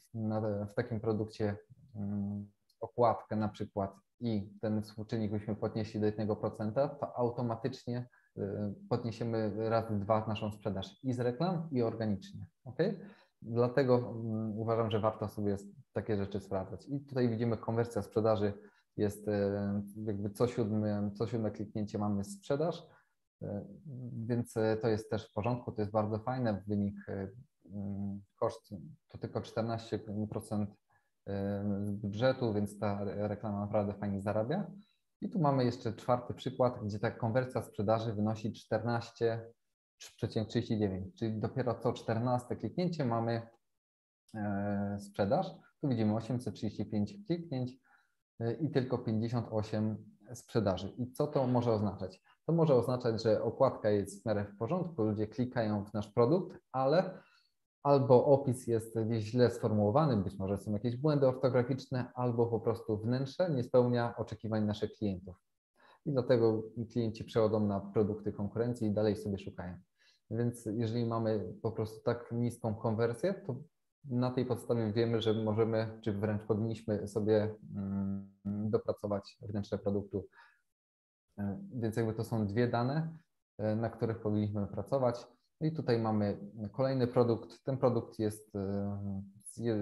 [0.69, 1.57] w, takim produkcie
[1.95, 8.07] mm, okładkę na przykład i ten współczynnik byśmy podnieśli do 1%, to automatycznie
[8.37, 12.45] e, podniesiemy razy dwa naszą sprzedaż i z reklam, i organicznie.
[12.65, 12.99] Okay?
[13.41, 15.57] Dlatego mm, uważam, że warto sobie
[15.93, 16.85] takie rzeczy sprawdzać.
[16.87, 18.53] I tutaj widzimy konwersja sprzedaży
[18.97, 22.83] jest e, jakby co siódme, co siódme kliknięcie mamy sprzedaż,
[23.41, 23.65] e,
[24.27, 26.63] więc e, to jest też w porządku, to jest bardzo fajne.
[26.67, 28.73] Wynik mm, koszt
[29.07, 30.65] to tylko 14%
[31.81, 34.71] z budżetu, więc ta reklama naprawdę fajnie zarabia.
[35.21, 39.53] I tu mamy jeszcze czwarty przykład, gdzie ta konwersja sprzedaży wynosi 14
[40.01, 43.47] 3,39, czyli dopiero co 14 kliknięcie mamy
[44.35, 45.47] e, sprzedaż.
[45.81, 47.79] Tu widzimy 835 kliknięć
[48.39, 50.93] e, i tylko 58 sprzedaży.
[50.97, 52.21] I co to może oznaczać?
[52.45, 56.59] To może oznaczać, że okładka jest w miarę w porządku, ludzie klikają w nasz produkt,
[56.71, 57.19] ale
[57.83, 62.97] albo opis jest gdzieś źle sformułowany, być może są jakieś błędy ortograficzne, albo po prostu
[62.97, 65.35] wnętrze nie spełnia oczekiwań naszych klientów
[66.05, 69.77] i dlatego klienci przechodzą na produkty konkurencji i dalej sobie szukają.
[70.31, 73.55] Więc jeżeli mamy po prostu tak niską konwersję, to
[74.09, 80.27] na tej podstawie wiemy, że możemy, czy wręcz powinniśmy sobie mm, dopracować wnętrze produktu.
[81.37, 83.17] E, więc jakby to są dwie dane,
[83.57, 85.27] e, na których powinniśmy pracować.
[85.61, 86.37] I tutaj mamy
[86.71, 87.63] kolejny produkt.
[87.63, 89.25] Ten produkt jest e,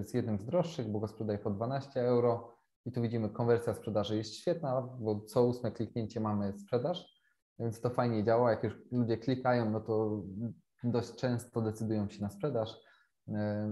[0.04, 2.53] z jednym z droższych, bo go sprzedaje po 12 euro.
[2.86, 7.22] I tu widzimy, konwersja sprzedaży jest świetna, bo co ósme kliknięcie mamy sprzedaż,
[7.60, 8.52] więc to fajnie działa.
[8.52, 10.24] Jak już ludzie klikają, no to
[10.84, 12.80] dość często decydują się na sprzedaż.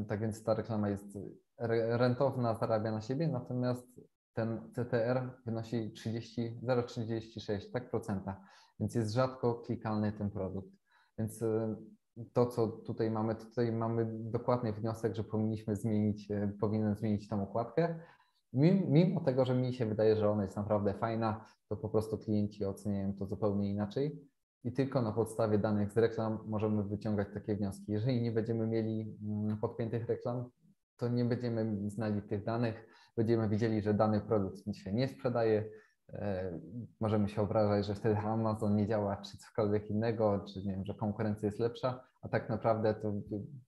[0.08, 1.18] Tak więc ta reklama jest
[1.58, 4.02] rentowna, zarabia na siebie, natomiast
[4.34, 8.44] ten CTR wynosi 0,36 tak procenta,
[8.80, 10.70] więc jest rzadko klikalny ten produkt.
[11.18, 11.44] Więc
[12.34, 17.44] to, co tutaj mamy, tutaj mamy dokładny wniosek, że powinniśmy zmienić, e, powinien zmienić tą
[17.44, 18.00] okładkę,
[18.54, 22.66] mimo tego, że mi się wydaje, że ona jest naprawdę fajna, to po prostu klienci
[22.66, 24.32] oceniają to zupełnie inaczej
[24.64, 27.92] i tylko na podstawie danych z reklam możemy wyciągać takie wnioski.
[27.92, 30.50] Jeżeli nie będziemy mieli mm, podpiętych reklam,
[30.98, 32.88] to nie będziemy znali tych danych,
[33.18, 35.70] będziemy widzieli, że dany produkt się nie sprzedaje,
[36.14, 36.60] e,
[37.00, 40.94] możemy się obrażać, że wtedy Amazon nie działa, czy cokolwiek innego, czy nie wiem, że
[40.94, 43.14] konkurencja jest lepsza, a tak naprawdę to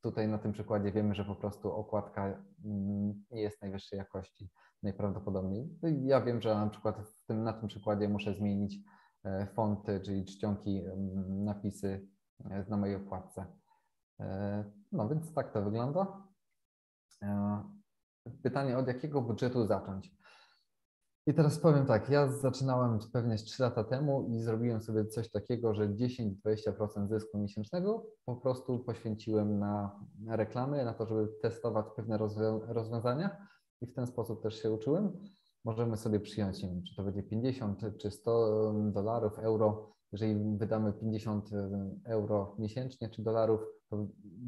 [0.01, 4.49] tutaj na tym przykładzie wiemy, że po prostu okładka mm, nie jest najwyższej jakości
[4.83, 5.79] najprawdopodobniej.
[5.81, 8.79] No ja wiem, że na przykład w tym, na tym przykładzie muszę zmienić
[9.23, 12.07] e, fonty, czyli czcionki, mm, napisy
[12.45, 13.45] e, na mojej okładce.
[14.91, 16.27] No więc tak to wygląda.
[18.43, 20.15] Pytanie, od jakiego budżetu zacząć?
[21.27, 25.73] I teraz powiem tak, ja zaczynałem pewnie 3 lata temu i zrobiłem sobie coś takiego,
[25.73, 32.17] że 10-20% zysku miesięcznego po prostu poświęciłem na, reklamy, na to, żeby testować pewne
[32.67, 33.47] rozwiązania
[33.83, 35.11] i w ten sposób też się uczyłem.
[35.65, 39.93] Możemy sobie przyjąć, nie wiem, czy to będzie 50 czy 100 dolarów, euro.
[40.11, 41.49] Jeżeli wydamy 50
[42.05, 44.07] euro miesięcznie czy dolarów, to,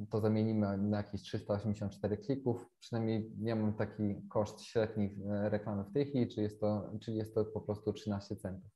[0.09, 2.65] to zamienimy na jakieś 384 klików.
[2.79, 7.17] Przynajmniej ja mam taki koszt średnich e, reklamy w tej chwili, czyli jest to, czyli
[7.17, 8.71] jest to po prostu 13 centów.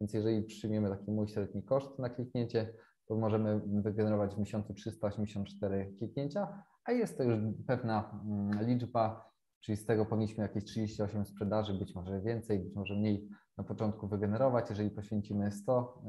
[0.00, 2.74] Więc jeżeli przyjmiemy taki mój średni koszt na kliknięcie,
[3.06, 9.33] to możemy wygenerować w miesiącu 384 kliknięcia, a jest to już pewna mm, liczba,
[9.64, 14.08] czyli z tego powinniśmy jakieś 38 sprzedaży, być może więcej, być może mniej na początku
[14.08, 14.70] wygenerować.
[14.70, 16.02] Jeżeli poświęcimy 100,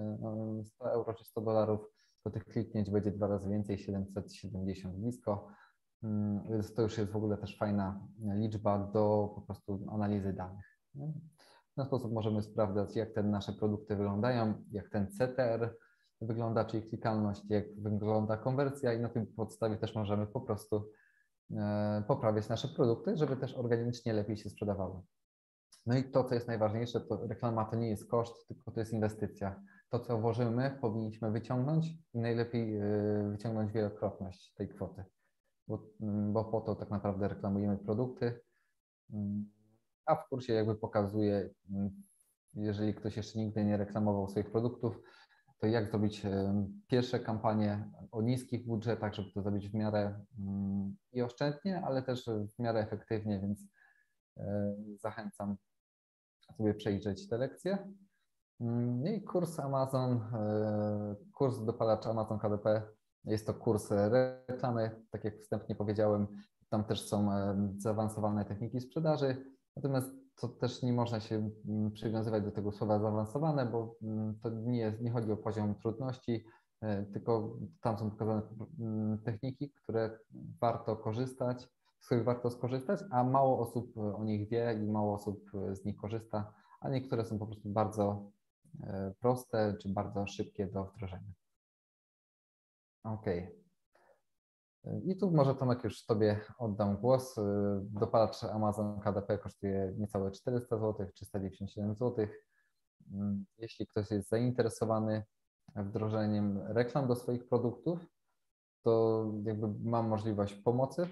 [0.64, 1.82] 100 e, euro czy 100 dolarów,
[2.24, 5.48] to tych kliknięć będzie dwa razy więcej, 770 blisko.
[6.04, 10.80] Mm, więc to już jest w ogóle też fajna liczba do po prostu analizy danych.
[11.72, 15.78] W ten sposób możemy sprawdzać, jak te nasze produkty wyglądają, jak ten CTR
[16.22, 20.92] wygląda, czyli klikalność, jak wygląda konwersja i na tym podstawie też możemy po prostu
[22.08, 25.02] poprawiać nasze produkty, żeby też organicznie lepiej się sprzedawały.
[25.86, 28.94] No i to, co jest najważniejsze, to reklama to nie jest koszt, tylko to jest
[28.94, 29.64] inwestycja.
[29.90, 35.04] To, co włożymy, powinniśmy wyciągnąć i najlepiej y, wyciągnąć wielokrotność tej kwoty,
[35.68, 38.40] bo, mm, bo po to tak naprawdę reklamujemy produkty,
[39.14, 39.52] mm,
[40.06, 42.04] a w kursie jakby pokazuje, mm,
[42.54, 45.02] jeżeli ktoś jeszcze nigdy nie reklamował swoich produktów,
[45.66, 46.30] to jak zrobić y,
[46.88, 50.26] pierwsze kampanie o niskich budżetach, żeby to zrobić w miarę
[51.12, 53.62] i oszczędnie, ale też w miarę efektywnie, więc
[54.38, 54.44] y,
[55.00, 55.58] zachęcam
[56.58, 57.94] sobie przejrzeć te lekcje.
[58.62, 60.22] Mm, I kurs Amazon,
[61.34, 62.82] kurs dopalacz Amazon KDP
[63.24, 63.92] jest to kurs
[64.48, 66.28] reklamy, tak jak wstępnie powiedziałem,
[66.70, 67.30] tam też są
[67.78, 73.66] zaawansowane techniki sprzedaży, natomiast to też nie można się mm, przywiązywać do tego słowa zaawansowane,
[73.66, 76.46] bo mm, to nie, jest, nie chodzi o poziom trudności,
[76.82, 78.42] e, tylko tam są pokazane
[79.24, 80.20] techniki, które
[80.62, 81.70] warto korzystać,
[82.00, 85.96] z których warto skorzystać, a mało osób o nich wie i mało osób z nich
[85.96, 88.32] korzysta, a niektóre są po prostu bardzo
[88.84, 91.34] E, proste czy bardzo szybkie do wdrożenia.
[93.04, 93.26] OK.
[95.04, 97.36] I tu może Tomek już Tobie oddam głos.
[97.82, 102.28] Dopalacz Amazon KDP kosztuje niecałe 400 zł, 397 zł.
[103.58, 105.24] Jeśli ktoś jest zainteresowany
[105.76, 108.06] wdrożeniem reklam do swoich produktów,
[108.84, 111.08] to jakby mam możliwość pomocy.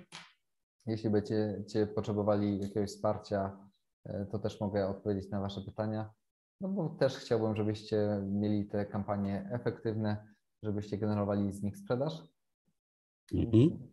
[0.86, 3.58] Jeśli będziecie potrzebowali jakiegoś wsparcia,
[4.06, 6.14] e, to też mogę odpowiedzieć na Wasze pytania.
[6.62, 10.28] No bo też chciałbym, żebyście mieli te kampanie efektywne,
[10.64, 12.33] żebyście generowali z nich sprzedaż.
[13.32, 13.90] Mhm.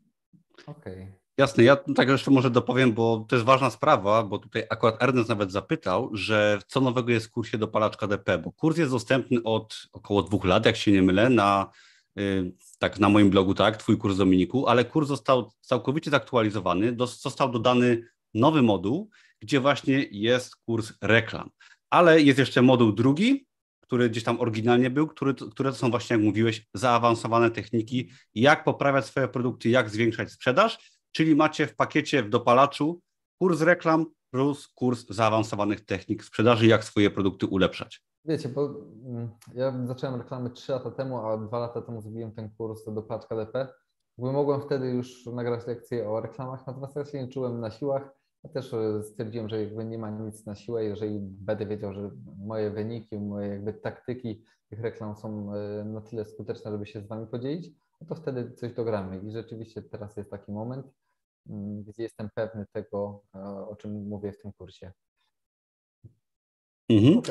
[0.66, 0.92] Okej.
[0.92, 1.20] Okay.
[1.38, 5.28] Jasne, ja tak jeszcze może dopowiem, bo to jest ważna sprawa, bo tutaj akurat Ernest
[5.28, 9.88] nawet zapytał, że co nowego jest w kursie dopalacz KDP, bo kurs jest dostępny od
[9.92, 11.70] około dwóch lat, jak się nie mylę, na,
[12.18, 17.52] y, tak, na moim blogu, tak, twój kurs Dominiku, ale kurs został całkowicie zaktualizowany, został
[17.52, 21.50] dodany nowy moduł, gdzie właśnie jest kurs reklam
[21.90, 23.46] ale jest jeszcze moduł drugi,
[23.90, 28.64] który gdzieś tam oryginalnie był, który, które to są właśnie, jak mówiłeś, zaawansowane techniki, jak
[28.64, 33.00] poprawiać swoje produkty, jak zwiększać sprzedaż, czyli macie w pakiecie w dopalaczu
[33.38, 38.02] kurs reklam plus kurs zaawansowanych technik sprzedaży, jak swoje produkty ulepszać.
[38.24, 38.74] Wiecie, bo
[39.06, 43.02] mm, ja zacząłem reklamy 3 lata temu, a 2 lata temu zrobiłem ten kurs do
[43.02, 43.68] KDP.
[44.18, 48.10] Jakby mogłem wtedy już nagrać lekcję o reklamach, natomiast ja się nie czułem na siłach
[48.48, 52.70] też e, stwierdziłem, że jakby nie ma nic na siłę, jeżeli będę wiedział, że moje
[52.70, 57.26] wyniki, moje jakby taktyki tych reklam są e, na tyle skuteczne, żeby się z Wami
[57.26, 59.20] podzielić, no to wtedy coś dogramy.
[59.20, 60.86] I rzeczywiście teraz jest taki moment,
[61.48, 64.92] mm, gdzie jestem pewny tego, e, o czym mówię w tym kursie.
[66.90, 67.22] Mhm.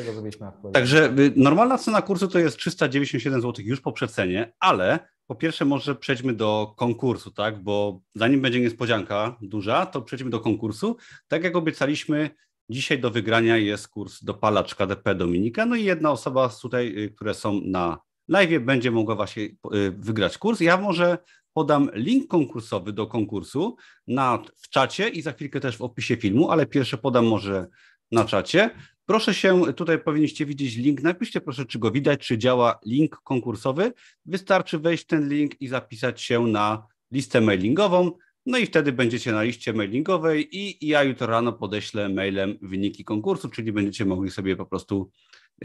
[0.74, 5.66] Także y, normalna cena kursu to jest 397 zł już po przecenie, ale po pierwsze
[5.66, 7.64] może przejdźmy do konkursu, tak?
[7.64, 10.98] Bo zanim będzie niespodzianka duża, to przejdźmy do konkursu.
[11.28, 12.30] Tak jak obiecaliśmy,
[12.72, 17.10] Dzisiaj do wygrania jest kurs dopalacz KDP Dominika, no i jedna osoba z tutaj, y,
[17.10, 19.58] które są na live, będzie mogła właśnie y,
[19.98, 20.60] wygrać kurs.
[20.60, 21.18] Ja może
[21.54, 23.76] podam link konkursowy do konkursu
[24.08, 27.68] na, w czacie i za chwilkę też w opisie filmu, ale pierwsze podam może
[28.12, 28.70] na czacie.
[29.10, 33.94] Proszę się, tutaj powinniście widzieć link, napiszcie proszę, czy go widać, czy działa link konkursowy.
[34.26, 38.12] Wystarczy wejść ten link i zapisać się na listę mailingową.
[38.46, 43.50] No i wtedy będziecie na liście mailingowej i ja jutro rano podeślę mailem wyniki konkursu,
[43.50, 45.12] czyli będziecie mogli sobie po prostu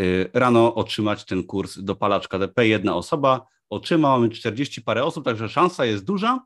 [0.01, 2.69] y, rano otrzymać ten kurs do palaczka DP.
[2.69, 6.45] Jedna osoba otrzyma, mamy 40 parę osób, także szansa jest duża.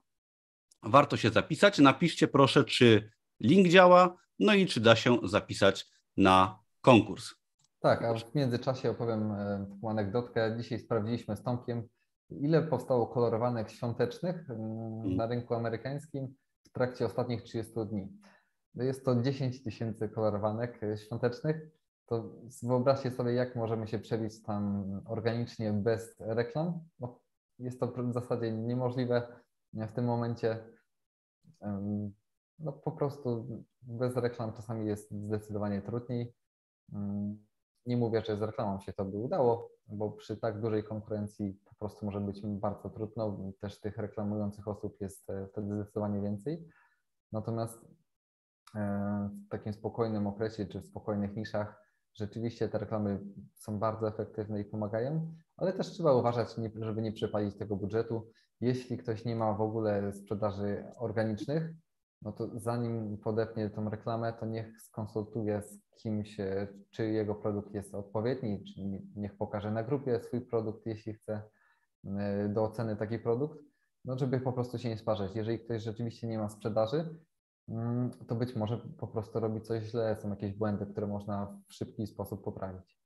[0.83, 1.79] Warto się zapisać.
[1.79, 7.35] Napiszcie proszę, czy link działa, no i czy da się zapisać na konkurs.
[7.81, 10.57] Tak, a w międzyczasie opowiem e, taką anegdotkę.
[10.57, 11.89] Dzisiaj sprawdziliśmy z Tomkiem,
[12.31, 14.63] ile powstało kolorowanek świątecznych mm,
[14.97, 15.17] mhm.
[15.17, 18.09] na rynku amerykańskim w trakcie ostatnich 30 dni.
[18.75, 21.57] Jest to 10 tysięcy kolorowanek e, świątecznych.
[22.07, 22.31] To
[22.63, 26.81] wyobraźcie sobie, jak możemy się przebić tam organicznie bez reklam.
[27.01, 27.21] No,
[27.59, 30.65] jest to w zasadzie niemożliwe w tym momencie.
[32.59, 33.47] No po prostu
[33.83, 36.35] bez reklam czasami jest zdecydowanie trudniej.
[36.93, 37.47] Mm,
[37.87, 41.75] nie mówię, że z reklamą się to by udało, bo przy tak dużej konkurencji po
[41.75, 43.39] prostu może być bardzo trudno.
[43.61, 46.69] Też tych reklamujących osób jest e, wtedy zdecydowanie więcej.
[47.33, 47.85] Natomiast
[48.75, 53.21] e, w takim spokojnym okresie czy w spokojnych niszach rzeczywiście te reklamy
[53.55, 56.49] są bardzo efektywne i pomagają, ale też trzeba uważać,
[56.81, 58.31] żeby nie przepalić tego budżetu.
[58.61, 61.71] Jeśli ktoś nie ma w ogóle sprzedaży organicznych,
[62.23, 67.75] no to zanim podepnie tą reklamę, to niech skonsultuje z kimś, e, czy jego produkt
[67.75, 68.81] jest odpowiedni, czy
[69.17, 71.43] niech pokaże na grupie swój produkt, jeśli chce
[72.05, 73.59] e, do oceny taki produkt,
[74.05, 75.37] no żeby po prostu się nie sparzać.
[75.37, 77.19] Jeżeli ktoś rzeczywiście nie ma sprzedaży,
[77.69, 81.75] mm, to być może po prostu robi coś źle, są jakieś błędy, które można w
[81.75, 82.99] szybki sposób poprawić.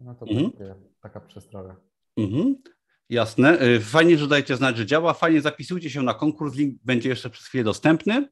[0.00, 0.74] No to mhm.
[1.02, 1.76] taka przestroga.
[2.16, 2.56] Mhm.
[3.10, 3.58] Jasne.
[3.58, 5.14] E, fajnie, że dajcie znać, że działa.
[5.14, 6.54] Fajnie zapisujcie się na konkurs.
[6.54, 8.28] Link będzie jeszcze przez chwilę dostępny.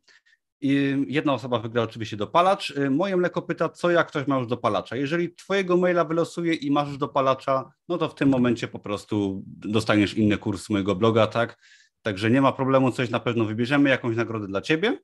[0.60, 2.70] I jedna osoba wygra oczywiście dopalacz.
[2.70, 4.96] Y, moje mleko pyta, co jak ktoś ma już dopalacza.
[4.96, 9.42] Jeżeli twojego maila wylosuje i masz już dopalacza, no to w tym momencie po prostu
[9.46, 11.58] dostaniesz inny kurs mojego bloga, tak?
[12.02, 14.98] Także nie ma problemu, coś na pewno wybierzemy, jakąś nagrodę dla ciebie.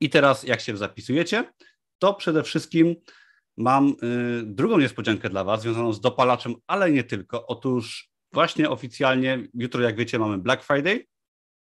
[0.00, 1.52] I teraz jak się zapisujecie,
[1.98, 2.96] to przede wszystkim
[3.56, 7.46] mam y, drugą niespodziankę dla was, związaną z dopalaczem, ale nie tylko.
[7.46, 11.06] Otóż właśnie oficjalnie, jutro jak wiecie mamy Black Friday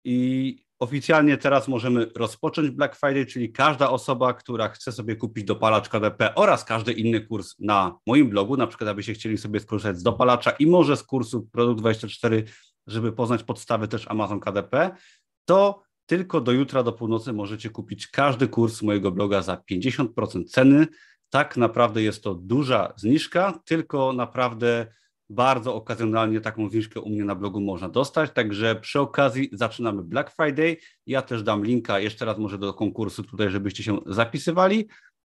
[0.05, 5.88] i Oficjalnie teraz możemy rozpocząć Black Friday, czyli każda osoba, która chce sobie kupić dopalacz
[5.88, 10.03] KDP oraz każdy inny kurs na moim blogu, na przykład abyście chcieli sobie skorzystać z
[10.03, 12.45] dopalacza i może z kursu Produkt 24,
[12.87, 14.97] żeby poznać podstawy też Amazon KDP,
[15.45, 20.87] to tylko do jutra do północy możecie kupić każdy kurs mojego bloga za 50% ceny.
[21.31, 24.87] Tak naprawdę jest to duża zniżka, tylko naprawdę
[25.35, 30.31] bardzo okazjonalnie taką zniżkę u mnie na blogu można dostać, także przy okazji zaczynamy Black
[30.31, 30.77] Friday.
[31.07, 34.88] Ja też dam linka jeszcze raz może do konkursu tutaj, żebyście się zapisywali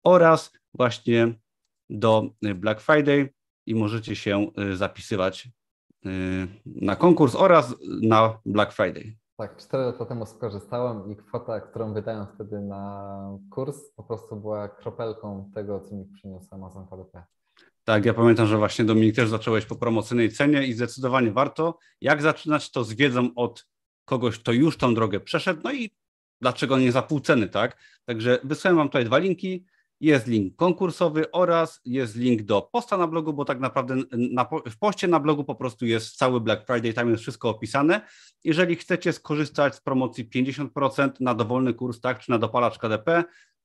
[0.04, 1.34] oraz właśnie
[1.90, 3.34] do Black Friday
[3.66, 5.50] i możecie się y, zapisywać
[6.06, 6.10] y,
[6.66, 9.16] na konkurs oraz na Black Friday.
[9.38, 14.70] Tak, cztery lata temu skorzystałem i kwota, którą wydałem wtedy na kurs, po prostu była
[14.70, 17.24] kropelką tego, co mi przyniósł Amazon KDP.
[17.84, 21.78] Tak, ja pamiętam, że właśnie Dominik też zacząłeś po promocyjnej cenie i zdecydowanie warto.
[22.02, 23.68] Jak zaczynać to z wiedzą od
[24.06, 25.92] kogoś, kto już tą drogę przeszedł, no i
[26.42, 27.78] dlaczego nie za pół ceny, tak?
[28.06, 29.66] Także wysłałem Wam tutaj dwa linki.
[30.00, 34.78] Jest link konkursowy oraz jest link do posta na blogu, bo tak naprawdę na, w
[34.78, 38.02] poście na blogu po prostu jest cały Black Friday, tam jest wszystko opisane.
[38.44, 43.24] Jeżeli chcecie skorzystać z promocji 50% na dowolny kurs, tak, czy na dopalacz KDP,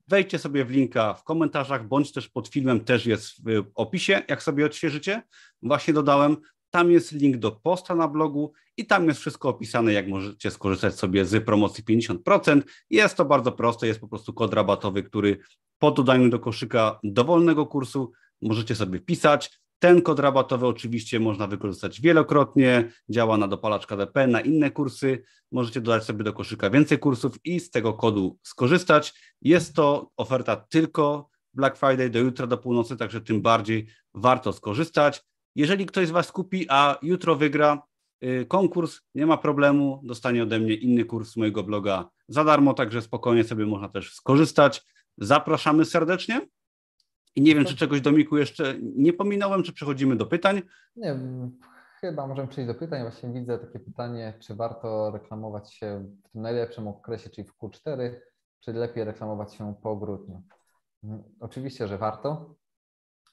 [0.08, 4.42] Wejdźcie sobie w linka w komentarzach, bądź też pod filmem też jest w opisie, jak
[4.42, 5.22] sobie odświeżycie.
[5.62, 6.36] Właśnie dodałem,
[6.70, 10.94] tam jest link do posta na blogu i tam jest wszystko opisane, jak możecie skorzystać
[10.94, 12.62] sobie z promocji 50%.
[12.90, 15.38] Jest to bardzo proste, jest po prostu kod rabatowy, który
[15.78, 19.60] po dodaniu do koszyka dowolnego kursu możecie sobie wpisać.
[19.78, 25.22] Ten kod rabatowy oczywiście można wykorzystać wielokrotnie, działa na dopalacz KDP, na inne kursy.
[25.52, 29.14] Możecie dodać sobie do koszyka więcej kursów i z tego kodu skorzystać.
[29.42, 35.22] Jest to oferta tylko Black Friday do jutra do północy, także tym bardziej warto skorzystać.
[35.54, 37.82] Jeżeli ktoś z Was kupi, a jutro wygra
[38.24, 42.74] y, konkurs, nie ma problemu, dostanie ode mnie inny kurs z mojego bloga za darmo,
[42.74, 44.82] także spokojnie sobie można też skorzystać.
[45.18, 46.48] Zapraszamy serdecznie.
[47.36, 50.62] I nie wiem, czy czegoś Domiku jeszcze nie pominąłem, czy przechodzimy do pytań?
[50.96, 51.16] Nie,
[52.00, 53.02] chyba możemy przejść do pytań.
[53.02, 58.14] Właśnie widzę takie pytanie, czy warto reklamować się w tym najlepszym okresie, czyli w Q4,
[58.60, 60.42] czy lepiej reklamować się po grudniu?
[61.04, 62.54] Mm, oczywiście, że warto.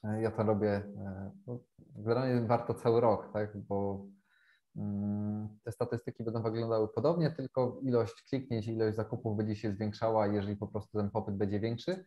[0.04, 1.30] E, ja to robię, e,
[1.96, 4.06] generalnie warto cały rok, tak, bo
[4.76, 10.56] mm, te statystyki będą wyglądały podobnie, tylko ilość kliknięć, ilość zakupów będzie się zwiększała, jeżeli
[10.56, 12.04] po prostu ten popyt będzie większy.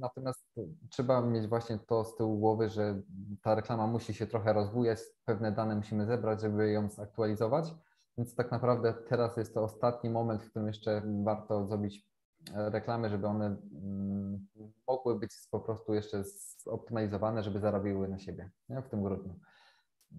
[0.00, 0.46] Natomiast
[0.90, 3.02] trzeba mieć właśnie to z tyłu głowy, że
[3.42, 7.74] ta reklama musi się trochę rozwijać, pewne dane musimy zebrać, żeby ją zaktualizować.
[8.18, 12.08] Więc tak naprawdę teraz jest to ostatni moment, w którym jeszcze warto zrobić
[12.54, 14.46] e, reklamy, żeby one mm,
[14.88, 16.24] mogły być po prostu jeszcze
[16.64, 18.82] zoptymalizowane, żeby zarabiły na siebie nie?
[18.82, 19.40] w tym grudniu.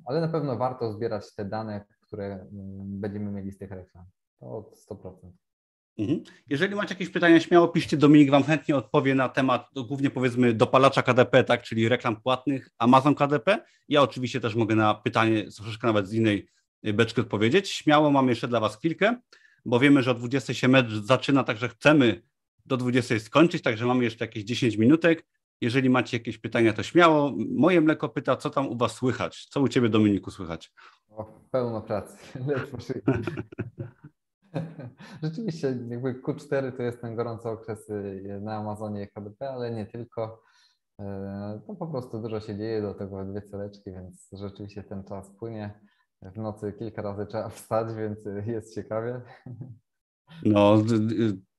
[0.06, 2.50] Ale na pewno warto zbierać te dane, które mm,
[3.00, 4.06] będziemy mieli z tych reklam.
[4.40, 5.45] To 100%.
[5.98, 6.24] Mhm.
[6.50, 7.98] Jeżeli macie jakieś pytania, śmiało piszcie.
[7.98, 13.16] Dominik Wam chętnie odpowie na temat głównie powiedzmy dopalacza KDP, tak, czyli reklam płatnych Amazon
[13.16, 13.64] KDP.
[13.90, 16.48] Ja oczywiście też mogę na pytanie troszeczkę nawet z innej
[16.84, 17.70] beczki odpowiedzieć.
[17.70, 19.16] Śmiało mam jeszcze dla Was chwilkę,
[19.66, 22.22] bo wiemy, że o 20 się mecz zaczyna, także chcemy
[22.66, 25.26] do 20 skończyć, także mamy jeszcze jakieś 10 minutek.
[25.62, 27.34] Jeżeli macie jakieś pytania, to śmiało.
[27.50, 29.46] Moje mleko pyta, co tam u Was słychać?
[29.46, 30.72] Co u Ciebie, Dominiku, słychać?
[31.10, 32.18] O, pełno pracy.
[35.24, 40.44] Rzeczywiście, jakby Q4 to jest ten gorący okres y, na Amazonie HDP, ale nie tylko.
[41.00, 45.30] E, to po prostu dużo się dzieje, do tego dwie celeczki, więc rzeczywiście ten czas
[45.40, 45.80] płynie.
[46.22, 49.22] W nocy kilka razy trzeba wstać, więc jest ciekawie.
[50.46, 50.84] No,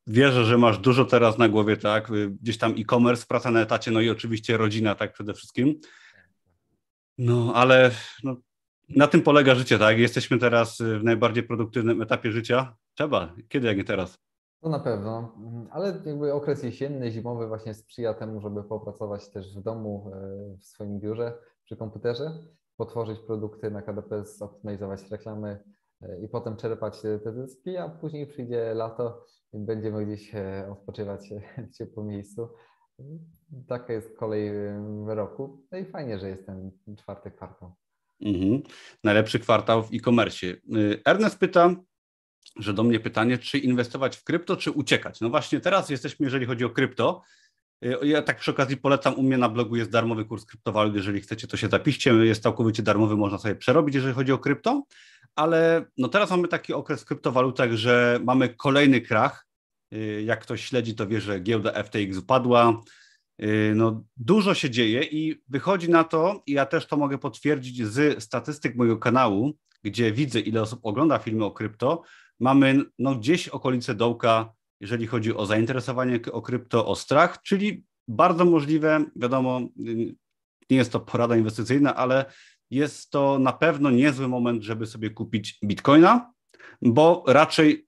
[0.07, 2.11] wierzę, że masz dużo teraz na głowie, tak?
[2.43, 5.81] Gdzieś tam e-commerce, praca na etacie, no i oczywiście rodzina, tak przede wszystkim.
[7.19, 7.91] No, ale
[8.25, 8.37] no,
[8.89, 9.99] na tym polega życie, tak?
[9.99, 12.77] Jesteśmy teraz w najbardziej produktywnym etapie życia.
[12.97, 13.35] Trzeba.
[13.49, 14.19] Kiedy, jak nie teraz?
[14.63, 15.37] To na pewno,
[15.71, 20.65] ale jakby okres jesienny, zimowy właśnie sprzyja temu, żeby popracować też w domu, e, w
[20.65, 22.31] swoim biurze, przy komputerze,
[22.77, 25.65] potworzyć produkty na KDP, zoptymalizować reklamy
[26.03, 31.31] e, i potem czerpać te zyski, a później przyjdzie lato i będziemy gdzieś e, odpoczywać
[31.71, 32.49] w ciepłym miejscu.
[33.69, 34.51] Taka jest kolej
[35.07, 35.63] roku.
[35.73, 37.75] No i fajnie, że jest ten czwarty kwartał.
[38.21, 38.63] Mhm.
[39.05, 40.47] Najlepszy kwartał w e-commerce.
[41.05, 41.75] Ernest pyta,
[42.57, 45.21] że do mnie pytanie, czy inwestować w krypto, czy uciekać.
[45.21, 47.23] No właśnie teraz jesteśmy, jeżeli chodzi o krypto.
[47.85, 51.21] Y, ja tak przy okazji polecam, u mnie na blogu jest darmowy kurs kryptowalut, jeżeli
[51.21, 54.85] chcecie, to się zapiszcie, jest całkowicie darmowy, można sobie przerobić, jeżeli chodzi o krypto,
[55.35, 59.47] ale no teraz mamy taki okres w kryptowalutach, że mamy kolejny krach,
[59.95, 62.83] y, jak ktoś śledzi, to wie, że giełda FTX upadła,
[63.43, 67.87] Y, no, dużo się dzieje i wychodzi na to, i ja też to mogę potwierdzić
[67.87, 72.03] z statystyk mojego kanału, gdzie widzę, ile osób ogląda filmy o krypto,
[72.41, 78.45] mamy no, gdzieś okolice dołka, jeżeli chodzi o zainteresowanie o krypto, o strach, czyli bardzo
[78.45, 80.15] możliwe, wiadomo, y,
[80.71, 82.25] nie jest to porada inwestycyjna, ale
[82.71, 86.33] jest to na pewno niezły moment, żeby sobie kupić bitcoina,
[86.83, 87.87] bo raczej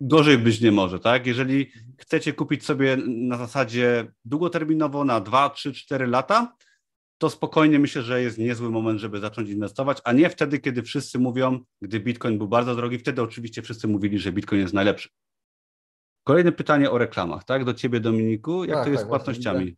[0.00, 1.26] gorzej być nie może, tak?
[1.26, 6.54] Jeżeli chcecie kupić sobie na zasadzie długoterminowo na 2, 3, 4 lata,
[7.20, 11.18] to spokojnie myślę, że jest niezły moment, żeby zacząć inwestować, a nie wtedy, kiedy wszyscy
[11.18, 15.08] mówią, gdy Bitcoin był bardzo drogi, wtedy oczywiście wszyscy mówili, że Bitcoin jest najlepszy.
[16.24, 17.64] Kolejne pytanie o reklamach, tak?
[17.64, 18.64] Do ciebie, Dominiku.
[18.64, 19.76] Jak tak, to jest tak, z płatnościami?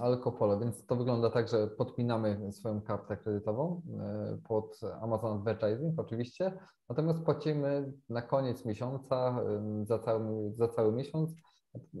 [0.00, 6.58] Alcopolo, więc to wygląda tak, że podpinamy swoją kartę kredytową e, pod Amazon Advertising oczywiście,
[6.88, 9.44] natomiast płacimy na koniec miesiąca
[9.82, 11.34] za cały, za cały miesiąc,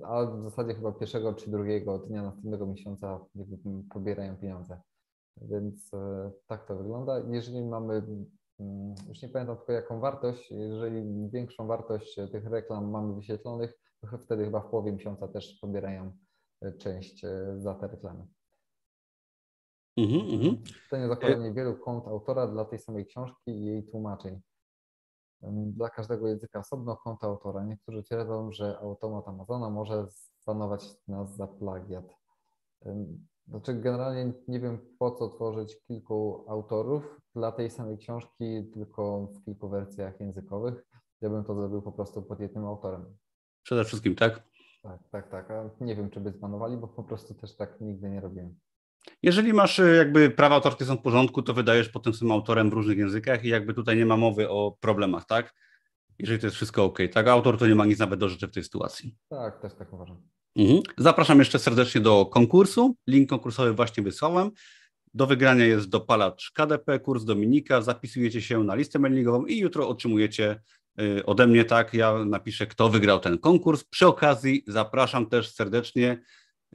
[0.04, 3.20] a w zasadzie chyba pierwszego czy drugiego dnia następnego miesiąca
[3.90, 4.80] pobierają pieniądze.
[5.36, 7.22] Więc e, tak to wygląda.
[7.28, 8.02] Jeżeli mamy
[8.60, 14.18] Mm, już nie pamiętam tylko jaką wartość, jeżeli większą wartość tych reklam mamy wyświetlonych, to
[14.18, 16.12] wtedy chyba w połowie miesiąca też pobierają
[16.62, 18.26] e, część e, za te reklamy.
[19.96, 20.62] Mhm, mhm.
[20.84, 24.40] Pytanie zakładanie wielu kont autora dla tej samej książki i jej tłumaczeń.
[25.52, 27.64] Dla każdego języka osobno konto autora.
[27.64, 32.04] Niektórzy twierdzą, że automat Amazona może stanować nas za plagiat.
[33.48, 39.44] Znaczy, generalnie nie wiem po co tworzyć kilku autorów dla tej samej książki, tylko w
[39.44, 40.86] kilku wersjach językowych.
[41.20, 43.16] Ja bym to zrobił po prostu pod jednym autorem.
[43.62, 44.42] Przede wszystkim, tak?
[44.82, 45.50] Tak, tak, tak.
[45.50, 48.58] A nie wiem, czy by zbanowali, bo po prostu też tak nigdy nie robiłem.
[49.22, 52.72] Jeżeli masz e, jakby prawa autorskie są w porządku, to wydajesz potem tym autorem w
[52.72, 55.54] różnych językach i jakby tutaj nie ma mowy o problemach, tak?
[56.18, 57.28] Jeżeli to jest wszystko ok, tak?
[57.28, 59.14] Autor to nie ma nic nawet do rzeczy w tej sytuacji.
[59.28, 60.22] Tak, też tak uważam.
[60.56, 60.80] Mhm.
[60.98, 62.96] Zapraszam jeszcze serdecznie do konkursu.
[63.06, 64.50] Link konkursowy właśnie wysłałem.
[65.14, 67.82] Do wygrania jest dopalacz KDP, kurs Dominika.
[67.82, 70.60] Zapisujecie się na listę mailingową i jutro otrzymujecie
[71.00, 73.84] y, ode mnie, tak, ja napiszę, kto wygrał ten konkurs.
[73.84, 76.22] Przy okazji zapraszam też serdecznie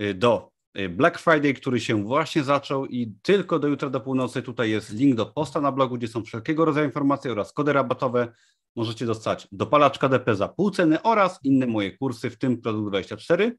[0.02, 0.52] y, do
[0.90, 5.16] Black Friday, który się właśnie zaczął i tylko do jutra do północy tutaj jest link
[5.16, 8.34] do posta na blogu, gdzie są wszelkiego rodzaju informacje oraz kody rabatowe.
[8.76, 13.58] Możecie dostać dopalacz KDP za pół ceny oraz inne moje kursy, w tym Produkt 24.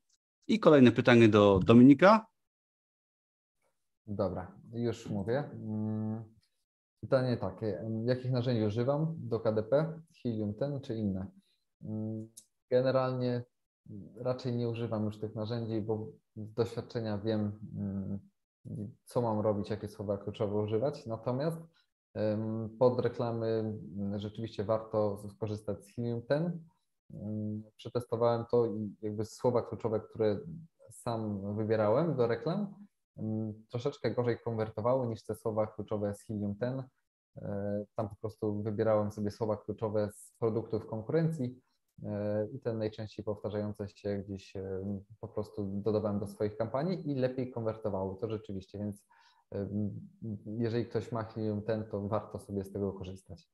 [0.48, 2.26] I kolejne pytanie do Dominika.
[4.06, 5.38] Dobra, już mówię.
[5.38, 6.24] Mm,
[7.00, 10.00] pytanie takie, jakich narzędzi używam do KDP?
[10.22, 11.26] Helium ten czy inne?
[11.84, 12.28] Mm,
[12.70, 13.44] generalnie
[14.16, 18.18] raczej nie używam już tych narzędzi, bo z doświadczenia wiem, mm,
[19.04, 21.06] co mam robić, jakie słowa kluczowe używać.
[21.06, 21.58] Natomiast
[22.78, 23.78] pod reklamy
[24.16, 26.64] rzeczywiście warto skorzystać z Helium ten.
[27.76, 30.40] Przetestowałem to i jakby słowa kluczowe, które
[30.90, 32.74] sam wybierałem do reklam,
[33.70, 36.84] troszeczkę gorzej konwertowały niż te słowa kluczowe z Helium 10.
[37.36, 41.60] E, tam po prostu wybierałem sobie słowa kluczowe z produktów konkurencji
[42.52, 44.84] i te najczęściej powtarzające się gdzieś e,
[45.20, 48.16] po prostu dodawałem do swoich kampanii i lepiej konwertowały.
[48.20, 49.04] To rzeczywiście, więc
[50.46, 53.48] jeżeli ktoś ma Helium 10, to warto sobie z tego korzystać.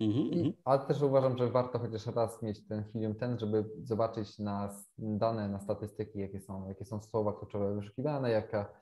[0.00, 0.52] Mm -hmm.
[0.64, 5.48] Ale też uważam, że warto chociaż raz mieć ten Helium 10, żeby zobaczyć na dane,
[5.48, 8.72] na statystyki, jakie są, jakie są słowa kluczowe wyszukiwane, jaka,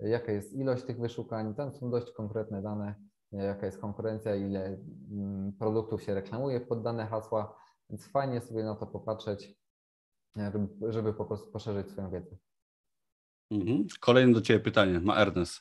[0.00, 1.54] jaka jest ilość tych wyszukań.
[1.54, 2.94] Tam są dość konkretne dane,
[3.32, 4.78] jaka jest konkurencja, ile
[5.10, 7.56] mm, produktów się reklamuje pod dane hasła,
[7.90, 9.54] więc fajnie sobie na to popatrzeć,
[10.36, 12.36] żeby, żeby po prostu poszerzyć swoją wiedzę.
[13.50, 13.86] Mhm.
[14.00, 15.60] Kolejne do Ciebie pytanie, ma Ernest.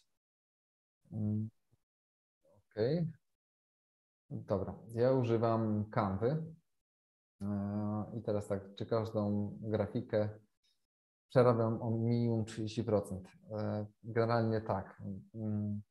[1.12, 1.50] Mm,
[2.72, 2.98] okej.
[2.98, 3.12] Okay.
[4.30, 6.44] Dobra, ja używam Canvy
[8.14, 10.30] i teraz tak, czy każdą grafikę
[11.30, 13.22] przerabiam o minimum 30%?
[13.52, 15.04] E, generalnie tak.
[15.36, 15.82] Mm,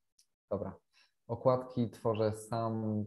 [0.51, 0.77] dobra.
[1.27, 3.05] Okładki tworzę sam,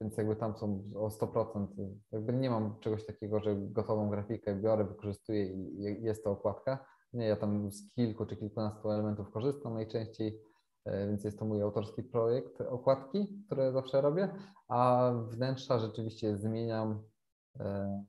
[0.00, 1.66] więc jakby tam są o 100%.
[2.12, 6.86] Jakby nie mam czegoś takiego, że gotową grafikę biorę, wykorzystuję i jest to okładka.
[7.12, 10.40] Nie, ja tam z kilku czy kilkunastu elementów korzystam najczęściej
[10.88, 14.34] E, więc jest to mój autorski projekt okładki, które zawsze robię,
[14.68, 17.02] a wnętrza rzeczywiście zmieniam
[17.60, 18.04] e,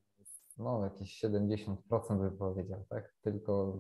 [0.58, 1.76] no jakieś 70%
[2.10, 3.16] bym powiedział, tak?
[3.22, 3.80] Tylko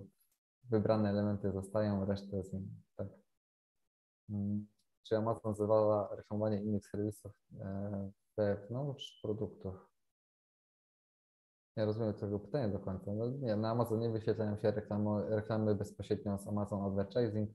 [0.63, 3.07] wybrane elementy zostają, resztę zmieniam, tak?
[5.03, 9.89] Czy Amazon zwala reklamowanie innych serwisów e, wewnątrz produktów?
[11.77, 13.13] Nie rozumiem tego pytania do końca.
[13.13, 17.49] No nie, na Amazonie wyświetlają się reklamy, reklamy bezpośrednio z Amazon Advertising,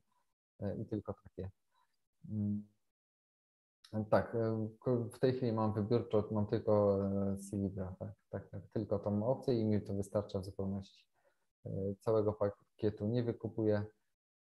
[0.60, 1.50] E, i tylko takie.
[2.30, 2.66] Mm.
[4.10, 4.68] Tak, e,
[5.14, 6.98] w tej chwili mam wybiórczo, mam tylko
[7.50, 11.06] Silibra, tak, tak, tak, tylko tą opcję i mi to wystarcza w zupełności.
[12.00, 13.84] Całego pakietu nie wykupuję,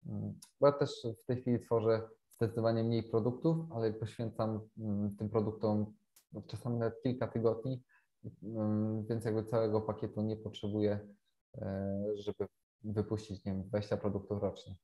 [0.05, 0.39] mm.
[0.59, 5.93] bo ja też w tej chwili tworzę zdecydowanie mniej produktów, ale poświęcam mm, tym produktom
[6.47, 7.83] czasami nawet kilka tygodni,
[9.09, 10.99] więc jakby całego pakietu nie potrzebuję,
[12.15, 12.47] żeby
[12.83, 14.75] wypuścić, nie wiem, 20 produktów rocznie.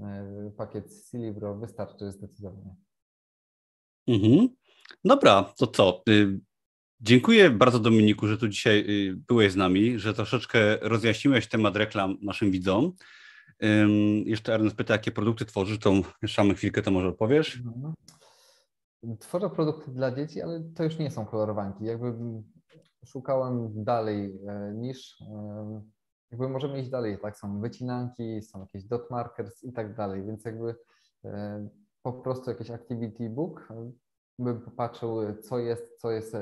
[0.00, 2.74] E, pakiet Silibro wystarczy zdecydowanie.
[4.08, 4.48] Mhm.
[5.04, 6.02] Dobra, to co?
[6.08, 6.40] Y,
[7.00, 12.18] dziękuję bardzo Dominiku, że tu dzisiaj y, byłeś z nami, że troszeczkę rozjaśniłeś temat reklam
[12.22, 12.92] naszym widzom.
[14.24, 15.92] Jeszcze Ernest pyta, jakie produkty tworzysz, to
[16.38, 17.62] mamy chwilkę, to może opowiesz.
[17.66, 17.94] Mhm.
[19.18, 21.84] Tworzę produkty dla dzieci, ale to już nie są kolorowanki.
[21.84, 22.14] Jakby
[23.06, 25.18] szukałem dalej e, niż
[26.30, 30.44] jakby możemy iść dalej, tak, są wycinanki, są jakieś dot markers i tak dalej, więc
[30.44, 30.74] jakby
[31.24, 31.68] e,
[32.02, 33.68] po prostu jakiś activity book,
[34.38, 36.36] bym popatrzył, co jest, co jest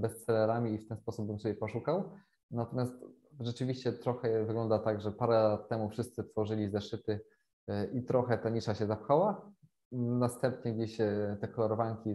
[0.00, 2.10] bestsellerami i w ten sposób bym sobie poszukał.
[2.50, 2.92] Natomiast
[3.40, 7.20] rzeczywiście trochę wygląda tak, że parę lat temu wszyscy tworzyli zeszyty
[7.68, 9.52] e, i trochę ta nisza się zapchała.
[9.92, 12.14] Następnie gdzieś e, te kolorowanki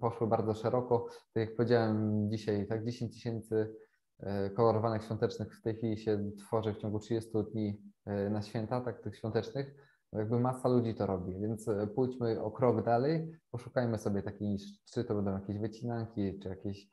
[0.00, 1.06] poszły bardzo szeroko.
[1.32, 3.74] Tak jak powiedziałem dzisiaj, tak 10 tysięcy
[4.22, 7.82] E, kolorowanych świątecznych w tej chwili się tworzy w ciągu 30 dni
[8.30, 9.74] na święta, tak tych świątecznych,
[10.12, 14.58] jakby masa ludzi to robi, więc e, pójdźmy o krok dalej, poszukajmy sobie takiej
[14.94, 16.90] czy to będą jakieś wycinanki, czy jakieś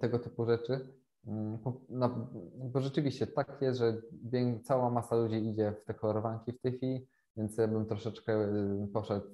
[0.00, 0.94] tego typu rzeczy.
[1.26, 1.58] Mm,
[1.88, 4.02] no, bo rzeczywiście tak jest, że
[4.64, 8.48] cała masa ludzi idzie w te kolorowanki w tej chwili, więc ja bym troszeczkę
[8.92, 9.26] poszedł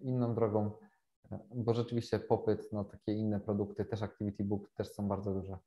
[0.00, 0.70] inną drogą,
[1.54, 5.58] bo rzeczywiście popyt na takie inne produkty, też Activity Book, też są bardzo duże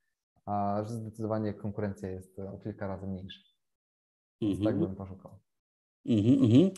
[0.45, 3.41] a zdecydowanie konkurencja jest o kilka razy mniejsza.
[4.41, 4.63] Mm -hmm.
[4.63, 5.39] tak bym poszukał.
[6.05, 6.71] Mm -hmm.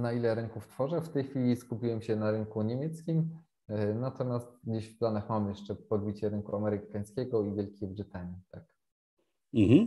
[0.00, 1.00] Na ile rynków tworzę?
[1.00, 3.30] W tej chwili skupiłem się na rynku niemieckim,
[3.68, 8.36] e, natomiast gdzieś w planach mam jeszcze podbicie rynku amerykańskiego i Wielkiej Brytanii.
[8.50, 8.64] Tak.
[9.54, 9.86] -hmm.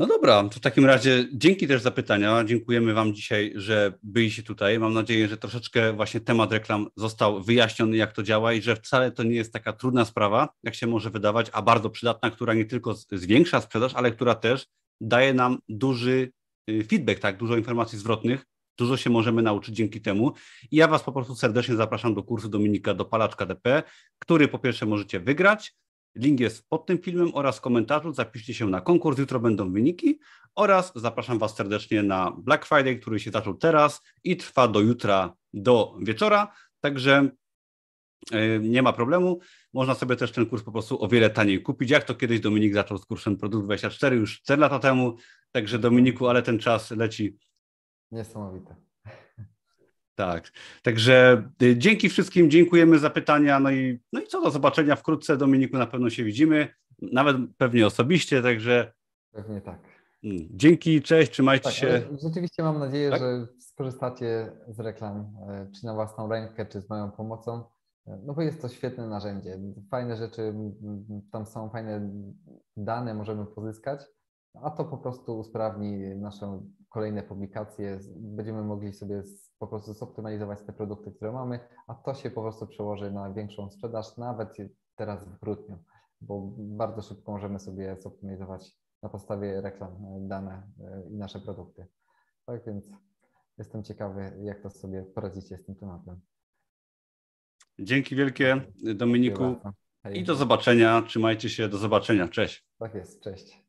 [0.00, 2.44] No dobra, to w takim razie dzięki też za pytania.
[2.44, 4.78] Dziękujemy Wam dzisiaj, że byliście tutaj.
[4.78, 9.12] Mam nadzieję, że troszeczkę właśnie temat reklam został wyjaśniony, jak to działa i że wcale
[9.12, 12.64] to nie jest taka trudna sprawa, jak się może wydawać, a bardzo przydatna, która nie
[12.64, 14.66] tylko zwiększa sprzedaż, ale która też
[15.00, 16.32] daje nam duży
[16.88, 18.46] feedback, tak, dużo informacji zwrotnych.
[18.78, 20.32] Dużo się możemy nauczyć dzięki temu.
[20.70, 23.82] I ja Was po prostu serdecznie zapraszam do kursu Dominika Dopalacz KDP,
[24.18, 25.74] który po pierwsze możecie wygrać,
[26.16, 28.12] Link jest pod tym filmem oraz w komentarzu.
[28.12, 30.18] Zapiszcie się na konkurs, jutro będą wyniki
[30.54, 35.34] oraz zapraszam Was serdecznie na Black Friday, który się zaczął teraz i trwa do jutra
[35.52, 36.52] do wieczora.
[36.80, 37.30] Także
[38.60, 39.38] nie ma problemu.
[39.72, 41.90] Można sobie też ten kurs po prostu o wiele taniej kupić.
[41.90, 45.16] Jak to kiedyś Dominik zaczął z kursem Produkt 24 już 4 lata temu.
[45.52, 47.38] Także Dominiku, ale ten czas leci.
[48.10, 48.76] Niesamowite.
[50.14, 50.52] Tak,
[50.82, 55.36] także y, dzięki wszystkim, dziękujemy za pytania, no i, no i co do zobaczenia wkrótce,
[55.36, 56.68] Dominiku, na pewno się widzimy,
[57.02, 58.92] nawet pewnie osobiście, także
[59.32, 59.78] Pewnie tak.
[60.24, 62.02] mm, dzięki, cześć, trzymajcie Tak, się.
[62.22, 63.20] rzeczywiście mam nadzieję, Tak?
[63.20, 67.64] że skorzystacie z reklam, e, czy na własną rękę, czy z moją pomocą,
[68.24, 69.58] no bo jest to świetne narzędzie.
[69.90, 70.54] Fajne rzeczy,
[71.32, 72.10] tam są fajne
[72.76, 74.06] dane, możemy pozyskać,
[74.54, 77.98] a to po prostu usprawni nasze kolejne publikacje.
[78.16, 79.22] Będziemy mogli sobie
[79.58, 83.70] po prostu zoptymalizować te produkty, które mamy, a to się po prostu przełoży na większą
[83.70, 84.56] sprzedaż, nawet
[84.96, 85.78] teraz w grudniu,
[86.20, 91.86] bo bardzo szybko możemy sobie zoptymalizować na podstawie reklam e, dane e, i nasze produkty.
[92.46, 92.90] Tak więc
[93.58, 96.20] jestem ciekawy, jak to sobie poradzicie z tym tematem.
[97.78, 98.60] Dzięki wielkie,
[98.94, 99.60] Dominiku,
[100.12, 102.64] i do zobaczenia, trzymajcie się, do zobaczenia, cześć.
[102.78, 103.60] Tak jest, cześć.